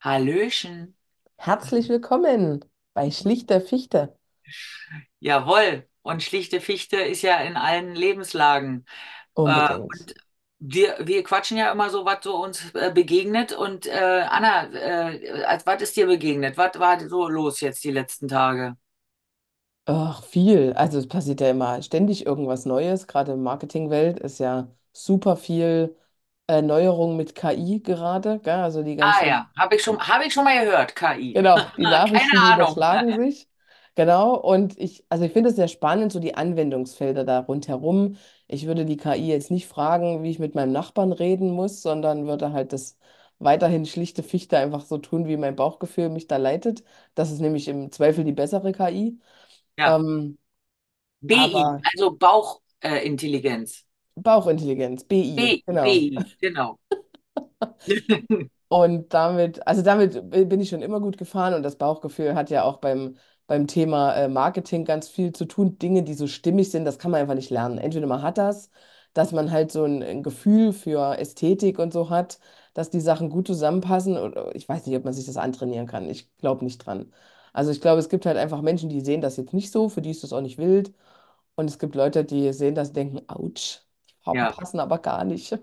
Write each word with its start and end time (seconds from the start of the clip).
Hallöchen. 0.00 0.96
Herzlich 1.38 1.88
willkommen 1.88 2.62
bei 2.92 3.10
Schlichter 3.10 3.62
Fichte. 3.62 4.18
Jawohl. 5.20 5.88
Und 6.02 6.22
schlichte 6.22 6.60
Fichte 6.60 6.96
ist 6.98 7.22
ja 7.22 7.38
in 7.38 7.56
allen 7.56 7.94
Lebenslagen. 7.94 8.86
Äh, 9.44 9.74
Unbedingt. 9.74 9.90
und 9.90 10.14
wir, 10.60 10.96
wir 11.00 11.22
quatschen 11.24 11.56
ja 11.58 11.72
immer 11.72 11.90
so, 11.90 12.04
was 12.06 12.18
so 12.24 12.36
uns 12.42 12.74
äh, 12.74 12.92
begegnet. 12.94 13.52
Und 13.52 13.86
äh, 13.86 14.26
Anna, 14.28 14.72
äh, 14.74 15.44
als 15.44 15.66
was 15.66 15.82
ist 15.82 15.96
dir 15.96 16.06
begegnet? 16.06 16.56
Was 16.58 16.78
war 16.78 17.00
so 17.08 17.28
los 17.28 17.60
jetzt 17.60 17.84
die 17.84 17.90
letzten 17.92 18.28
Tage? 18.28 18.76
Ach, 19.84 20.22
viel. 20.24 20.72
Also 20.74 20.98
es 20.98 21.06
passiert 21.08 21.40
ja 21.40 21.50
immer 21.50 21.80
ständig 21.82 22.26
irgendwas 22.26 22.64
Neues. 22.66 23.06
Gerade 23.06 23.32
in 23.32 23.38
der 23.38 23.44
Marketingwelt 23.44 24.18
ist 24.18 24.38
ja 24.38 24.68
super 24.92 25.36
viel 25.36 25.96
äh, 26.48 26.62
Neuerung 26.62 27.16
mit 27.16 27.34
KI 27.34 27.80
gerade. 27.82 28.40
Gell? 28.40 28.54
Also 28.54 28.82
die 28.82 28.96
Ah 28.98 29.24
ganzen 29.24 29.26
ja, 29.26 29.50
habe 29.58 29.76
ich 29.76 29.82
schon, 29.82 29.98
habe 30.06 30.24
ich 30.24 30.32
schon 30.32 30.44
mal 30.44 30.64
gehört, 30.64 30.96
KI. 30.96 31.34
Genau, 31.34 31.70
die 31.76 31.86
Keine 31.86 31.86
Nachrichten, 31.86 32.40
die 32.40 32.48
Ahnung. 32.54 32.82
überschlagen 32.88 33.14
sich. 33.14 33.48
Genau, 33.94 34.34
und 34.36 34.78
ich, 34.78 35.04
also 35.08 35.24
ich 35.24 35.32
finde 35.32 35.50
es 35.50 35.56
sehr 35.56 35.68
spannend, 35.68 36.12
so 36.12 36.18
die 36.20 36.34
Anwendungsfelder 36.34 37.24
da 37.24 37.40
rundherum. 37.40 38.16
Ich 38.46 38.66
würde 38.66 38.84
die 38.84 38.96
KI 38.96 39.28
jetzt 39.28 39.50
nicht 39.50 39.66
fragen, 39.66 40.22
wie 40.22 40.30
ich 40.30 40.38
mit 40.38 40.54
meinem 40.54 40.72
Nachbarn 40.72 41.12
reden 41.12 41.50
muss, 41.50 41.82
sondern 41.82 42.26
würde 42.26 42.52
halt 42.52 42.72
das 42.72 42.98
weiterhin 43.38 43.84
schlichte 43.86 44.22
Fichte 44.22 44.56
einfach 44.58 44.84
so 44.84 44.98
tun, 44.98 45.26
wie 45.26 45.36
mein 45.36 45.56
Bauchgefühl 45.56 46.08
mich 46.10 46.26
da 46.26 46.36
leitet. 46.38 46.84
Das 47.14 47.30
ist 47.30 47.40
nämlich 47.40 47.68
im 47.68 47.90
Zweifel 47.92 48.24
die 48.24 48.32
bessere 48.32 48.72
KI. 48.72 49.20
Ja, 49.76 49.96
Ähm, 49.96 50.38
BI, 51.22 51.70
aber 51.70 51.84
also 51.84 52.12
Bauchintelligenz. 52.16 53.85
Äh, 54.16 54.50
Intelligenz. 54.50 55.04
Bauchintelligenz, 55.04 55.04
BI, 55.04 55.36
B, 55.36 55.62
genau. 55.66 55.84
BI, 55.84 56.18
genau. 56.40 56.78
Und 58.68 59.14
damit, 59.14 59.66
also 59.66 59.82
damit 59.82 60.28
bin 60.30 60.60
ich 60.60 60.68
schon 60.70 60.82
immer 60.82 61.00
gut 61.00 61.18
gefahren 61.18 61.54
und 61.54 61.62
das 61.62 61.76
Bauchgefühl 61.76 62.34
hat 62.34 62.50
ja 62.50 62.64
auch 62.64 62.78
beim, 62.78 63.16
beim 63.46 63.66
Thema 63.68 64.14
äh, 64.14 64.28
Marketing 64.28 64.84
ganz 64.84 65.08
viel 65.08 65.32
zu 65.32 65.44
tun. 65.44 65.78
Dinge, 65.78 66.02
die 66.02 66.14
so 66.14 66.26
stimmig 66.26 66.70
sind, 66.70 66.84
das 66.84 66.98
kann 66.98 67.12
man 67.12 67.20
einfach 67.20 67.34
nicht 67.34 67.50
lernen. 67.50 67.78
Entweder 67.78 68.06
man 68.08 68.22
hat 68.22 68.38
das, 68.38 68.70
dass 69.14 69.30
man 69.32 69.52
halt 69.52 69.70
so 69.70 69.84
ein, 69.84 70.02
ein 70.02 70.22
Gefühl 70.24 70.72
für 70.72 71.16
Ästhetik 71.18 71.78
und 71.78 71.92
so 71.92 72.10
hat, 72.10 72.40
dass 72.74 72.90
die 72.90 73.00
Sachen 73.00 73.30
gut 73.30 73.46
zusammenpassen. 73.46 74.16
Oder 74.18 74.54
ich 74.56 74.68
weiß 74.68 74.84
nicht, 74.86 74.96
ob 74.96 75.04
man 75.04 75.14
sich 75.14 75.26
das 75.26 75.36
antrainieren 75.36 75.86
kann. 75.86 76.08
Ich 76.08 76.36
glaube 76.38 76.64
nicht 76.64 76.78
dran. 76.78 77.12
Also 77.52 77.70
ich 77.70 77.80
glaube, 77.80 78.00
es 78.00 78.08
gibt 78.08 78.26
halt 78.26 78.36
einfach 78.36 78.62
Menschen, 78.62 78.88
die 78.90 79.00
sehen 79.00 79.20
das 79.20 79.36
jetzt 79.36 79.52
nicht 79.54 79.70
so, 79.72 79.88
für 79.88 80.02
die 80.02 80.10
ist 80.10 80.22
das 80.24 80.32
auch 80.32 80.40
nicht 80.40 80.58
wild. 80.58 80.92
Und 81.56 81.68
es 81.70 81.78
gibt 81.78 81.94
Leute, 81.94 82.24
die 82.24 82.52
sehen 82.52 82.74
das 82.74 82.88
und 82.88 82.96
denken, 82.96 83.20
ouch, 83.28 83.80
Farben 84.26 84.48
Ja, 84.48 84.50
passen 84.50 84.80
aber 84.80 84.98
gar 84.98 85.24
nicht. 85.24 85.58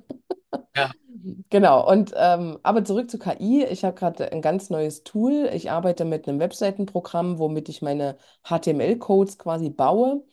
ja. 0.76 0.92
Genau, 1.50 1.88
und 1.90 2.14
ähm, 2.18 2.60
aber 2.64 2.84
zurück 2.84 3.10
zu 3.10 3.18
KI. 3.20 3.64
Ich 3.66 3.84
habe 3.86 3.96
gerade 3.96 4.32
ein 4.32 4.42
ganz 4.42 4.70
neues 4.70 5.04
Tool. 5.04 5.50
Ich 5.54 5.72
arbeite 5.72 6.06
mit 6.06 6.28
einem 6.28 6.40
Webseitenprogramm, 6.40 7.40
womit 7.40 7.70
ich 7.70 7.82
meine 7.82 8.18
HTML-Codes 8.44 9.38
quasi 9.38 9.70
baue. 9.70 10.24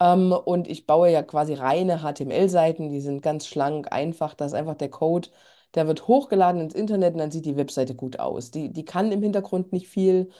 Ähm, 0.00 0.32
und 0.32 0.68
ich 0.68 0.86
baue 0.86 1.10
ja 1.10 1.22
quasi 1.22 1.54
reine 1.54 2.02
HTML-Seiten, 2.02 2.90
die 2.90 3.00
sind 3.00 3.22
ganz 3.22 3.46
schlank, 3.46 3.92
einfach. 3.92 4.34
Das 4.34 4.48
ist 4.48 4.54
einfach 4.58 4.76
der 4.76 4.90
Code, 4.90 5.28
der 5.74 5.86
wird 5.88 6.06
hochgeladen 6.08 6.60
ins 6.60 6.74
Internet 6.74 7.14
und 7.14 7.18
dann 7.20 7.30
sieht 7.30 7.46
die 7.46 7.56
Webseite 7.56 7.94
gut 7.94 8.18
aus. 8.20 8.50
Die, 8.50 8.72
die 8.72 8.84
kann 8.84 9.12
im 9.12 9.22
Hintergrund 9.22 9.72
nicht 9.72 9.88
viel, 9.88 10.30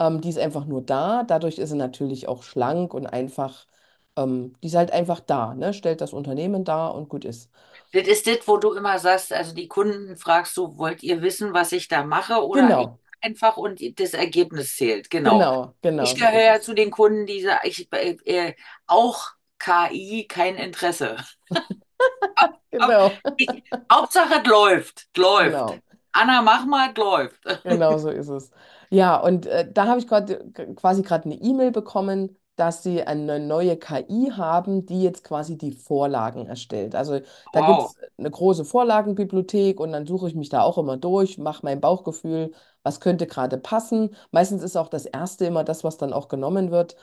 ähm, 0.00 0.20
die 0.20 0.28
ist 0.30 0.38
einfach 0.38 0.66
nur 0.66 0.82
da. 0.82 1.24
Dadurch 1.24 1.58
ist 1.58 1.70
sie 1.70 1.76
natürlich 1.76 2.28
auch 2.28 2.42
schlank 2.42 2.94
und 2.94 3.06
einfach, 3.06 3.66
ähm, 4.16 4.54
die 4.62 4.68
ist 4.68 4.74
halt 4.76 4.92
einfach 4.92 5.20
da, 5.20 5.54
ne? 5.54 5.72
Stellt 5.74 6.00
das 6.00 6.12
Unternehmen 6.12 6.64
dar 6.64 6.94
und 6.94 7.08
gut 7.08 7.24
ist. 7.24 7.50
Das 7.92 8.06
ist 8.08 8.26
das, 8.26 8.46
wo 8.48 8.56
du 8.56 8.72
immer 8.72 8.98
sagst, 8.98 9.32
also 9.32 9.54
die 9.54 9.68
Kunden 9.68 10.16
fragst 10.16 10.56
du, 10.56 10.76
wollt 10.78 11.02
ihr 11.02 11.22
wissen, 11.22 11.52
was 11.52 11.72
ich 11.72 11.88
da 11.88 12.04
mache 12.04 12.44
oder 12.46 12.74
Genau, 12.74 13.00
einfach 13.20 13.56
und 13.56 13.80
das 14.00 14.14
Ergebnis 14.14 14.76
zählt. 14.76 15.10
Genau. 15.10 15.48
genau, 15.48 15.74
genau, 15.82 16.14
Ich 16.14 16.14
so 16.14 16.26
gehöre 16.26 16.32
ist 16.32 16.48
ja 16.56 16.60
es. 16.60 16.60
zu 16.60 16.74
den 16.74 16.90
Kunden, 16.90 17.26
die 17.26 17.42
sagen, 17.42 17.60
ich, 17.64 17.88
äh, 17.92 18.16
äh, 18.24 18.54
auch 18.86 19.28
KI, 19.58 20.26
kein 20.26 20.56
Interesse. 20.56 21.16
Genau, 22.70 23.22
Ich, 23.36 23.62
Hauptsache, 23.90 24.40
es 24.42 24.46
läuft, 24.48 25.08
es 25.14 25.20
läuft. 25.22 25.70
genau, 25.70 25.82
Anna, 26.12 26.42
mach 26.42 26.64
mal, 26.66 26.90
es 26.90 26.96
läuft. 26.98 27.40
genau 27.62 27.98
so 27.98 28.10
ist 28.10 28.28
es. 28.28 28.50
Ja, 28.90 29.16
und 29.16 29.46
äh, 29.46 29.70
da 29.72 29.86
habe 29.86 30.00
ich 30.00 30.06
gerade 30.06 30.50
quasi 30.76 31.02
gerade 31.02 31.24
eine 31.26 31.34
E-Mail 31.36 31.70
bekommen, 31.72 32.36
dass 32.56 32.82
sie 32.82 33.02
eine 33.02 33.40
neue 33.40 33.76
KI 33.78 34.30
haben, 34.32 34.86
die 34.86 35.02
jetzt 35.02 35.24
quasi 35.24 35.56
die 35.58 35.72
Vorlagen 35.72 36.46
erstellt. 36.46 36.94
Also 36.94 37.20
da 37.52 37.62
gibt 37.62 37.82
Wow. 37.82 37.82
es 37.82 37.96
eine 38.18 38.30
große 38.30 38.64
Vorlagenbibliothek 38.64 39.80
und 39.80 39.92
dann 39.92 40.06
suche 40.06 40.28
ich 40.28 40.34
mich 40.34 40.48
da 40.50 40.62
auch 40.62 40.78
immer 40.78 40.96
durch, 40.96 41.38
mache 41.38 41.60
mein 41.64 41.80
Bauchgefühl, 41.80 42.52
was 42.82 43.00
könnte 43.00 43.26
gerade 43.26 43.58
passen. 43.58 44.14
Meistens 44.32 44.62
ist 44.62 44.76
auch 44.76 44.88
das 44.88 45.06
Erste 45.06 45.46
immer 45.46 45.64
das, 45.64 45.82
was 45.84 45.96
dann 45.96 46.12
auch 46.12 46.28
genommen 46.28 46.70
wird. 46.70 46.96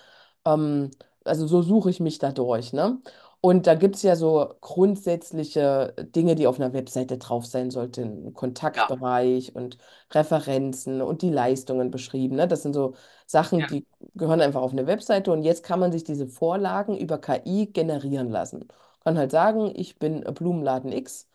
Ähm, 0.46 0.92
also 1.26 1.48
so 1.48 1.62
suche 1.62 1.90
ich 1.90 2.00
mich 2.00 2.20
da 2.20 2.32
durch, 2.32 2.74
ne? 2.74 3.00
Und 3.42 3.68
da 3.68 3.76
gibt 3.76 3.96
es 3.96 4.02
ja 4.02 4.18
so 4.18 4.54
grundsätzliche 4.60 5.94
Dinge, 5.98 6.36
die 6.36 6.46
auf 6.46 6.60
einer 6.60 6.74
Webseite 6.74 7.18
drauf 7.18 7.46
sein 7.46 7.72
sollten. 7.72 8.34
Kontaktbereich 8.34 9.56
und 9.56 9.78
Referenzen 10.12 11.02
und 11.02 11.22
die 11.22 11.30
Leistungen 11.30 11.90
beschrieben. 11.90 12.36
Ne? 12.36 12.50
Das 12.50 12.64
sind 12.64 12.74
so 12.74 12.96
Sachen, 13.26 13.60
ja. 13.60 13.68
die 13.68 13.88
gehören 14.16 14.42
einfach 14.42 14.62
auf 14.62 14.74
eine 14.74 14.88
Webseite 14.88 15.32
und 15.32 15.44
jetzt 15.44 15.64
kann 15.64 15.80
man 15.80 15.94
sich 15.94 16.04
diese 16.04 16.28
Vorlagen 16.28 16.98
über 16.98 17.18
KI 17.18 17.68
generieren 17.68 18.30
lassen. 18.30 18.68
Kann 19.06 19.18
halt 19.18 19.32
sagen, 19.32 19.72
ich 19.74 19.98
bin 19.98 20.22
Blumenladen 20.22 20.92
X 20.92 21.30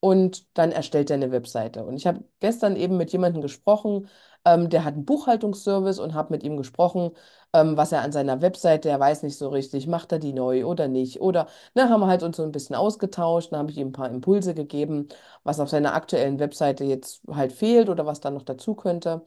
und 0.00 0.46
dann 0.56 0.72
erstellt 0.72 1.10
er 1.10 1.14
eine 1.14 1.30
Webseite. 1.30 1.84
Und 1.84 1.96
ich 1.96 2.06
habe 2.06 2.24
gestern 2.40 2.76
eben 2.76 2.96
mit 2.96 3.12
jemandem 3.12 3.42
gesprochen, 3.42 4.08
ähm, 4.44 4.68
der 4.70 4.84
hat 4.84 4.94
einen 4.94 5.04
Buchhaltungsservice 5.04 5.98
und 5.98 6.14
habe 6.14 6.32
mit 6.32 6.42
ihm 6.42 6.56
gesprochen, 6.56 7.10
ähm, 7.52 7.76
was 7.76 7.92
er 7.92 8.02
an 8.02 8.12
seiner 8.12 8.40
Webseite, 8.42 8.88
er 8.88 9.00
weiß 9.00 9.22
nicht 9.22 9.36
so 9.38 9.48
richtig, 9.48 9.86
macht 9.86 10.12
er 10.12 10.18
die 10.18 10.32
neu 10.32 10.64
oder 10.66 10.88
nicht. 10.88 11.20
Oder 11.20 11.46
ne, 11.74 11.88
haben 11.88 12.00
wir 12.00 12.06
halt 12.08 12.22
uns 12.22 12.36
so 12.36 12.42
ein 12.42 12.52
bisschen 12.52 12.76
ausgetauscht, 12.76 13.52
dann 13.52 13.60
habe 13.60 13.70
ich 13.70 13.78
ihm 13.78 13.88
ein 13.88 13.92
paar 13.92 14.10
Impulse 14.10 14.54
gegeben, 14.54 15.08
was 15.44 15.60
auf 15.60 15.68
seiner 15.70 15.94
aktuellen 15.94 16.38
Webseite 16.38 16.84
jetzt 16.84 17.22
halt 17.30 17.52
fehlt 17.52 17.88
oder 17.88 18.06
was 18.06 18.20
da 18.20 18.30
noch 18.30 18.42
dazu 18.42 18.74
könnte. 18.74 19.22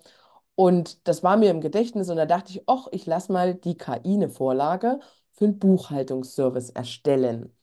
Und 0.56 1.08
das 1.08 1.24
war 1.24 1.38
mir 1.38 1.52
im 1.52 1.62
Gedächtnis 1.62 2.10
und 2.10 2.18
da 2.18 2.26
dachte 2.26 2.52
ich, 2.52 2.64
ach, 2.68 2.88
ich 2.92 3.06
lasse 3.06 3.32
mal 3.32 3.56
die 3.56 3.78
KI 3.78 4.16
eine 4.16 4.30
Vorlage 4.30 5.00
für 5.34 5.46
einen 5.46 5.60
Buchhaltungsservice 5.60 6.72
erstellen. 6.72 7.54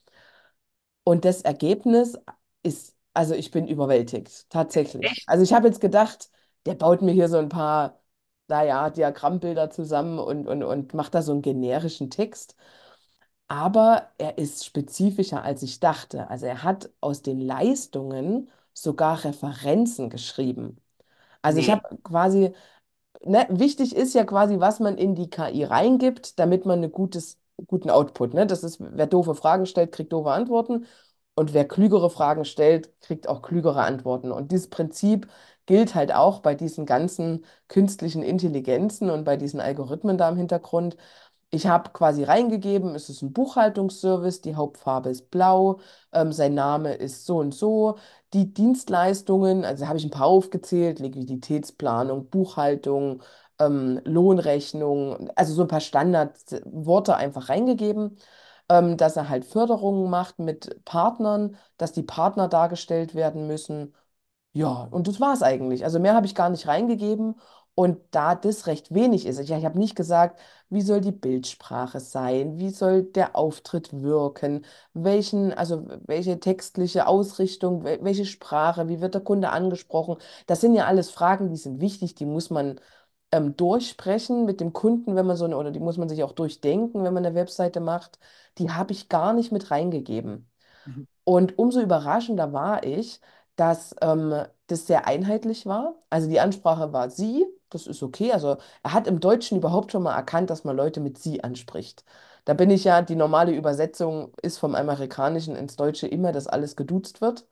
Und 1.05 1.25
das 1.25 1.43
Ergebnis 1.43 2.19
ist, 2.63 2.95
also 3.13 3.35
ich 3.35 3.51
bin 3.51 3.67
überwältigt, 3.69 4.49
tatsächlich. 4.51 5.05
Echt? 5.05 5.29
Also 5.29 5.43
ich 5.45 5.53
habe 5.53 5.69
jetzt 5.69 5.81
gedacht, 5.81 6.31
der 6.67 6.75
baut 6.75 7.03
mir 7.03 7.13
hier 7.13 7.29
so 7.29 7.39
ein 7.39 7.49
paar, 7.49 8.01
naja, 8.49 8.91
Diagrammbilder 8.91 9.71
zusammen 9.71 10.19
und, 10.19 10.47
und, 10.49 10.63
und 10.63 10.95
macht 10.95 11.15
da 11.15 11.23
so 11.23 11.33
einen 11.33 11.43
generischen 11.43 12.11
Text. 12.11 12.57
Aber 13.49 14.11
er 14.19 14.39
ist 14.39 14.65
spezifischer, 14.65 15.43
als 15.43 15.63
ich 15.63 15.81
dachte. 15.81 16.29
Also 16.31 16.47
er 16.47 16.63
hat 16.63 16.91
aus 17.01 17.23
den 17.23 17.41
Leistungen 17.41 18.51
sogar 18.73 19.25
Referenzen 19.25 20.11
geschrieben. 20.11 20.79
Also 21.43 21.61
ich 21.61 21.71
habe 21.71 21.83
quasi 22.05 22.55
ne, 23.25 23.47
wichtig 23.51 23.95
ist 23.97 24.15
ja 24.15 24.25
quasi, 24.25 24.61
was 24.61 24.81
man 24.81 24.99
in 24.99 25.15
die 25.15 25.31
KI 25.31 25.65
reingibt, 25.65 26.39
damit 26.39 26.67
man 26.67 26.79
einen 26.83 26.93
guten 26.93 27.91
Output, 27.91 28.35
ne? 28.35 28.47
Das 28.47 28.65
ist, 28.65 28.79
wer 28.81 29.07
doofe 29.07 29.35
Fragen 29.35 29.67
stellt, 29.67 29.93
kriegt 29.93 30.13
doofe 30.13 30.31
Antworten 30.33 30.87
und 31.35 31.53
wer 31.55 31.67
klügere 31.67 32.11
Fragen 32.11 32.45
stellt, 32.45 33.01
kriegt 33.01 33.29
auch 33.29 33.43
klügere 33.43 33.83
Antworten. 33.83 34.33
Und 34.33 34.53
dieses 34.53 34.69
Prinzip 34.71 35.29
gilt 35.67 35.95
halt 35.95 36.13
auch 36.15 36.41
bei 36.41 36.55
diesen 36.55 36.87
ganzen 36.87 37.45
künstlichen 37.69 38.23
Intelligenzen 38.23 39.11
und 39.11 39.25
bei 39.25 39.37
diesen 39.37 39.61
Algorithmen 39.61 40.19
da 40.19 40.29
im 40.29 40.37
Hintergrund. 40.37 40.97
Ich 41.51 41.67
habe 41.69 41.91
quasi 41.93 42.25
reingegeben, 42.25 42.95
es 42.97 43.09
ist 43.09 43.23
ein 43.23 43.33
Buchhaltungsservice, 43.33 44.41
die 44.41 44.57
Hauptfarbe 44.57 45.11
ist 45.11 45.31
blau, 45.31 45.79
ähm, 46.13 46.33
sein 46.33 46.55
Name 46.55 46.95
ist 46.95 47.27
so 47.27 47.39
und 47.39 47.55
so. 47.55 47.97
Die 48.33 48.53
Dienstleistungen, 48.53 49.65
also 49.65 49.87
habe 49.87 49.99
ich 49.99 50.05
ein 50.05 50.11
paar 50.11 50.27
aufgezählt, 50.27 50.99
Liquiditätsplanung, 50.99 52.29
Buchhaltung, 52.29 53.23
ähm, 53.61 54.01
Lohnrechnung, 54.05 55.31
also 55.37 55.55
so 55.55 55.63
ein 55.63 55.69
paar 55.69 55.81
Standardworte 55.81 57.15
einfach 57.17 57.49
reingegeben, 57.49 58.17
ähm, 58.69 58.97
dass 58.97 59.17
er 59.17 59.29
halt 59.29 59.45
Förderungen 59.45 60.11
macht 60.11 60.39
mit 60.41 60.85
Partnern, 60.85 61.57
dass 61.77 61.93
die 61.93 62.03
Partner 62.03 62.49
dargestellt 62.49 63.15
werden 63.15 63.47
müssen. 63.47 63.95
Ja, 64.57 64.85
und 64.91 65.09
das 65.09 65.21
war 65.21 65.33
es 65.35 65.43
eigentlich. 65.43 65.85
Also 65.85 65.99
mehr 65.99 66.15
habe 66.15 66.27
ich 66.27 66.35
gar 66.35 66.49
nicht 66.51 66.67
reingegeben. 66.69 67.35
Und 67.77 67.99
da 68.13 68.37
das 68.37 68.69
recht 68.69 68.95
wenig 68.95 69.27
ist, 69.27 69.41
ich, 69.41 69.51
ich 69.51 69.65
habe 69.65 69.79
nicht 69.81 69.97
gesagt, 69.97 70.39
wie 70.71 70.81
soll 70.81 71.01
die 71.01 71.11
Bildsprache 71.11 71.99
sein, 71.99 72.57
wie 72.59 72.71
soll 72.71 73.03
der 73.03 73.35
Auftritt 73.35 73.93
wirken, 74.01 74.65
welchen, 74.93 75.53
also 75.53 75.85
welche 76.07 76.39
textliche 76.39 77.09
Ausrichtung, 77.09 77.83
wel- 77.85 77.99
welche 78.05 78.27
Sprache, 78.27 78.89
wie 78.89 79.01
wird 79.01 79.15
der 79.15 79.23
Kunde 79.23 79.51
angesprochen. 79.51 80.19
Das 80.47 80.61
sind 80.61 80.75
ja 80.77 80.87
alles 80.87 81.11
Fragen, 81.11 81.49
die 81.51 81.57
sind 81.57 81.81
wichtig, 81.81 82.15
die 82.15 82.27
muss 82.27 82.49
man 82.51 82.81
ähm, 83.33 83.57
durchsprechen 83.57 84.45
mit 84.45 84.61
dem 84.61 84.73
Kunden, 84.73 85.17
wenn 85.17 85.27
man 85.27 85.37
so 85.37 85.45
eine, 85.47 85.57
oder 85.57 85.73
die 85.73 85.81
muss 85.81 85.99
man 85.99 86.09
sich 86.09 86.23
auch 86.25 86.33
durchdenken, 86.33 87.05
wenn 87.05 87.15
man 87.15 87.27
eine 87.27 87.35
Webseite 87.37 87.81
macht. 87.81 88.19
Die 88.59 88.71
habe 88.71 88.93
ich 88.93 89.09
gar 89.09 89.33
nicht 89.33 89.53
mit 89.53 89.71
reingegeben. 89.73 90.49
Und 91.25 91.59
umso 91.59 91.81
überraschender 91.81 92.53
war 92.53 92.85
ich, 92.85 93.21
dass 93.57 93.95
ähm, 94.03 94.35
das 94.67 94.87
sehr 94.87 95.07
einheitlich 95.07 95.67
war. 95.67 95.95
Also 96.11 96.29
die 96.29 96.41
Ansprache 96.41 96.93
war 96.93 97.11
sie, 97.11 97.45
das 97.71 97.87
ist 97.87 98.03
okay. 98.03 98.33
Also 98.33 98.57
er 98.83 98.93
hat 98.93 99.07
im 99.07 99.21
Deutschen 99.21 99.59
überhaupt 99.59 99.93
schon 99.93 100.03
mal 100.03 100.15
erkannt, 100.17 100.51
dass 100.51 100.65
man 100.65 100.77
Leute 100.77 101.01
mit 101.01 101.19
sie 101.19 101.43
anspricht. 101.45 102.05
Da 102.45 102.55
bin 102.55 102.71
ich 102.71 102.85
ja, 102.85 103.03
die 103.03 103.17
normale 103.17 103.53
Übersetzung 103.55 104.33
ist 104.43 104.59
vom 104.59 104.75
Amerikanischen 104.75 105.57
ins 105.57 105.77
Deutsche 105.77 106.07
immer, 106.07 106.33
dass 106.33 106.47
alles 106.47 106.77
geduzt 106.77 107.21
wird. 107.21 107.47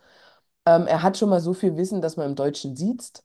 Ähm, 0.67 0.87
er 0.87 1.03
hat 1.03 1.19
schon 1.19 1.29
mal 1.31 1.41
so 1.41 1.55
viel 1.55 1.77
Wissen, 1.77 2.01
dass 2.03 2.17
man 2.17 2.27
im 2.31 2.35
Deutschen 2.37 2.77
sieht. 2.77 3.23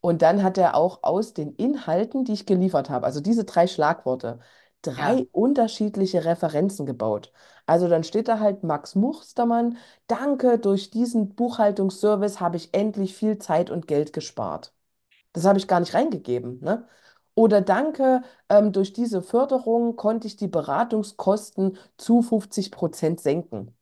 Und 0.00 0.22
dann 0.22 0.42
hat 0.42 0.58
er 0.58 0.74
auch 0.76 1.00
aus 1.02 1.34
den 1.34 1.54
Inhalten, 1.56 2.24
die 2.24 2.32
ich 2.34 2.46
geliefert 2.46 2.90
habe, 2.90 3.06
also 3.06 3.20
diese 3.20 3.44
drei 3.44 3.66
Schlagworte, 3.66 4.40
Ja. 4.96 4.96
drei 4.96 5.26
unterschiedliche 5.32 6.24
Referenzen 6.24 6.86
gebaut. 6.86 7.32
Also 7.66 7.88
dann 7.88 8.04
steht 8.04 8.28
da 8.28 8.38
halt 8.40 8.62
Max 8.64 8.94
Mustermann, 8.94 9.78
danke, 10.06 10.58
durch 10.58 10.90
diesen 10.90 11.34
Buchhaltungsservice 11.34 12.40
habe 12.40 12.56
ich 12.56 12.74
endlich 12.74 13.14
viel 13.16 13.38
Zeit 13.38 13.70
und 13.70 13.86
Geld 13.86 14.12
gespart. 14.12 14.74
Das 15.32 15.44
habe 15.46 15.58
ich 15.58 15.68
gar 15.68 15.80
nicht 15.80 15.94
reingegeben, 15.94 16.60
ne? 16.60 16.86
Oder 17.36 17.60
danke, 17.62 18.22
ähm, 18.50 18.72
durch 18.72 18.92
diese 18.92 19.22
Förderung 19.22 19.96
konnte 19.96 20.26
ich 20.28 20.36
die 20.36 20.48
Beratungskosten 20.48 21.78
zu 21.98 22.22
50 22.22 22.72
Prozent 22.72 23.20
senken. 23.20 23.76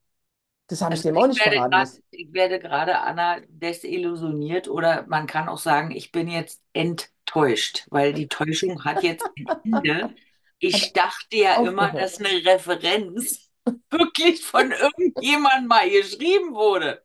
Das 0.68 0.82
habe 0.82 0.96
ich 0.96 1.02
Also 1.02 1.04
dem 1.04 1.16
auch 1.18 1.26
ich 1.26 1.28
nicht 1.28 1.42
verraten. 1.42 1.78
Das 1.78 2.02
ich 2.10 2.32
werde 2.32 2.58
gerade 2.58 2.98
Anna 3.00 3.40
desillusioniert 3.48 4.68
oder 4.68 5.06
man 5.06 5.26
kann 5.26 5.48
auch 5.48 5.58
sagen, 5.58 5.90
ich 5.92 6.12
bin 6.12 6.28
jetzt 6.28 6.62
enttäuscht, 6.72 7.86
weil 7.90 8.12
die 8.12 8.28
Täuschung 8.28 8.84
hat 8.84 9.02
jetzt 9.02 9.30
ein 9.36 9.50
Ende. 9.64 10.14
Ich 10.64 10.92
dachte 10.92 11.36
ja 11.36 11.56
immer, 11.56 11.92
aufgehört. 11.92 11.98
dass 11.98 12.18
eine 12.18 12.30
Referenz 12.44 13.50
wirklich 13.90 14.44
von 14.44 14.70
irgendjemandem 14.72 15.68
mal 15.68 15.90
geschrieben 15.90 16.54
wurde, 16.54 17.04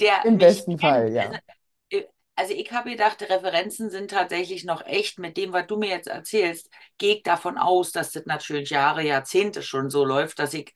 der 0.00 0.18
Im 0.22 0.38
besten 0.38 0.78
kennt. 0.78 0.78
Fall, 0.78 1.12
Also, 1.18 1.34
ja. 1.34 1.42
äh, 1.90 2.04
also 2.36 2.54
ich 2.54 2.72
habe 2.72 2.90
gedacht, 2.90 3.22
Referenzen 3.22 3.90
sind 3.90 4.10
tatsächlich 4.12 4.64
noch 4.64 4.86
echt. 4.86 5.18
Mit 5.18 5.36
dem, 5.36 5.52
was 5.52 5.66
du 5.66 5.76
mir 5.78 5.88
jetzt 5.90 6.08
erzählst, 6.08 6.70
gehe 6.98 7.16
ich 7.16 7.22
davon 7.24 7.58
aus, 7.58 7.92
dass 7.92 8.12
das 8.12 8.26
natürlich 8.26 8.70
Jahre, 8.70 9.02
Jahrzehnte 9.04 9.62
schon 9.62 9.90
so 9.90 10.04
läuft, 10.04 10.38
dass 10.38 10.54
ich 10.54 10.74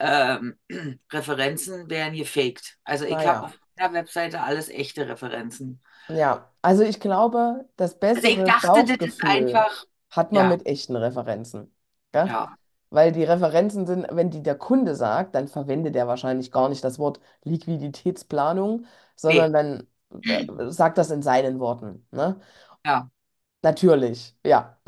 ähm, 0.00 0.58
Referenzen 1.12 1.90
werden 1.90 2.14
gefaked. 2.16 2.78
Also 2.84 3.04
ich 3.06 3.26
habe 3.26 3.42
Naja. 3.42 3.46
auf 3.46 3.58
meiner 3.78 3.94
Webseite 3.94 4.42
alles 4.42 4.68
echte 4.70 5.08
Referenzen. 5.08 5.82
Ja, 6.08 6.54
also 6.62 6.82
ich 6.84 7.00
glaube, 7.00 7.68
das 7.76 7.98
Also 8.14 8.28
ich 8.28 8.44
dachte, 8.44 8.84
das 8.84 8.98
ist 9.00 9.24
einfach, 9.24 9.84
hat 10.10 10.32
man 10.32 10.42
ja, 10.42 10.48
mit 10.48 10.66
echten 10.66 10.96
Referenzen. 10.96 11.74
Ja? 12.14 12.26
ja, 12.28 12.56
Weil 12.90 13.12
die 13.12 13.24
Referenzen 13.24 13.86
sind, 13.86 14.06
wenn 14.10 14.30
die 14.30 14.42
der 14.42 14.56
Kunde 14.56 14.94
sagt, 14.94 15.34
dann 15.34 15.48
verwendet 15.48 15.96
er 15.96 16.06
wahrscheinlich 16.08 16.50
gar 16.52 16.68
nicht 16.68 16.84
das 16.84 16.98
Wort 16.98 17.20
Liquiditätsplanung, 17.44 18.86
sondern 19.16 19.52
nee, 19.52 19.54
dann 19.54 19.86
äh, 20.24 20.70
sagt 20.72 20.98
das 20.98 21.10
in 21.10 21.22
seinen 21.22 21.58
Worten. 21.60 22.06
Ne? 22.12 22.40
ja, 22.84 23.08
Natürlich, 23.62 24.34
ja. 24.44 24.78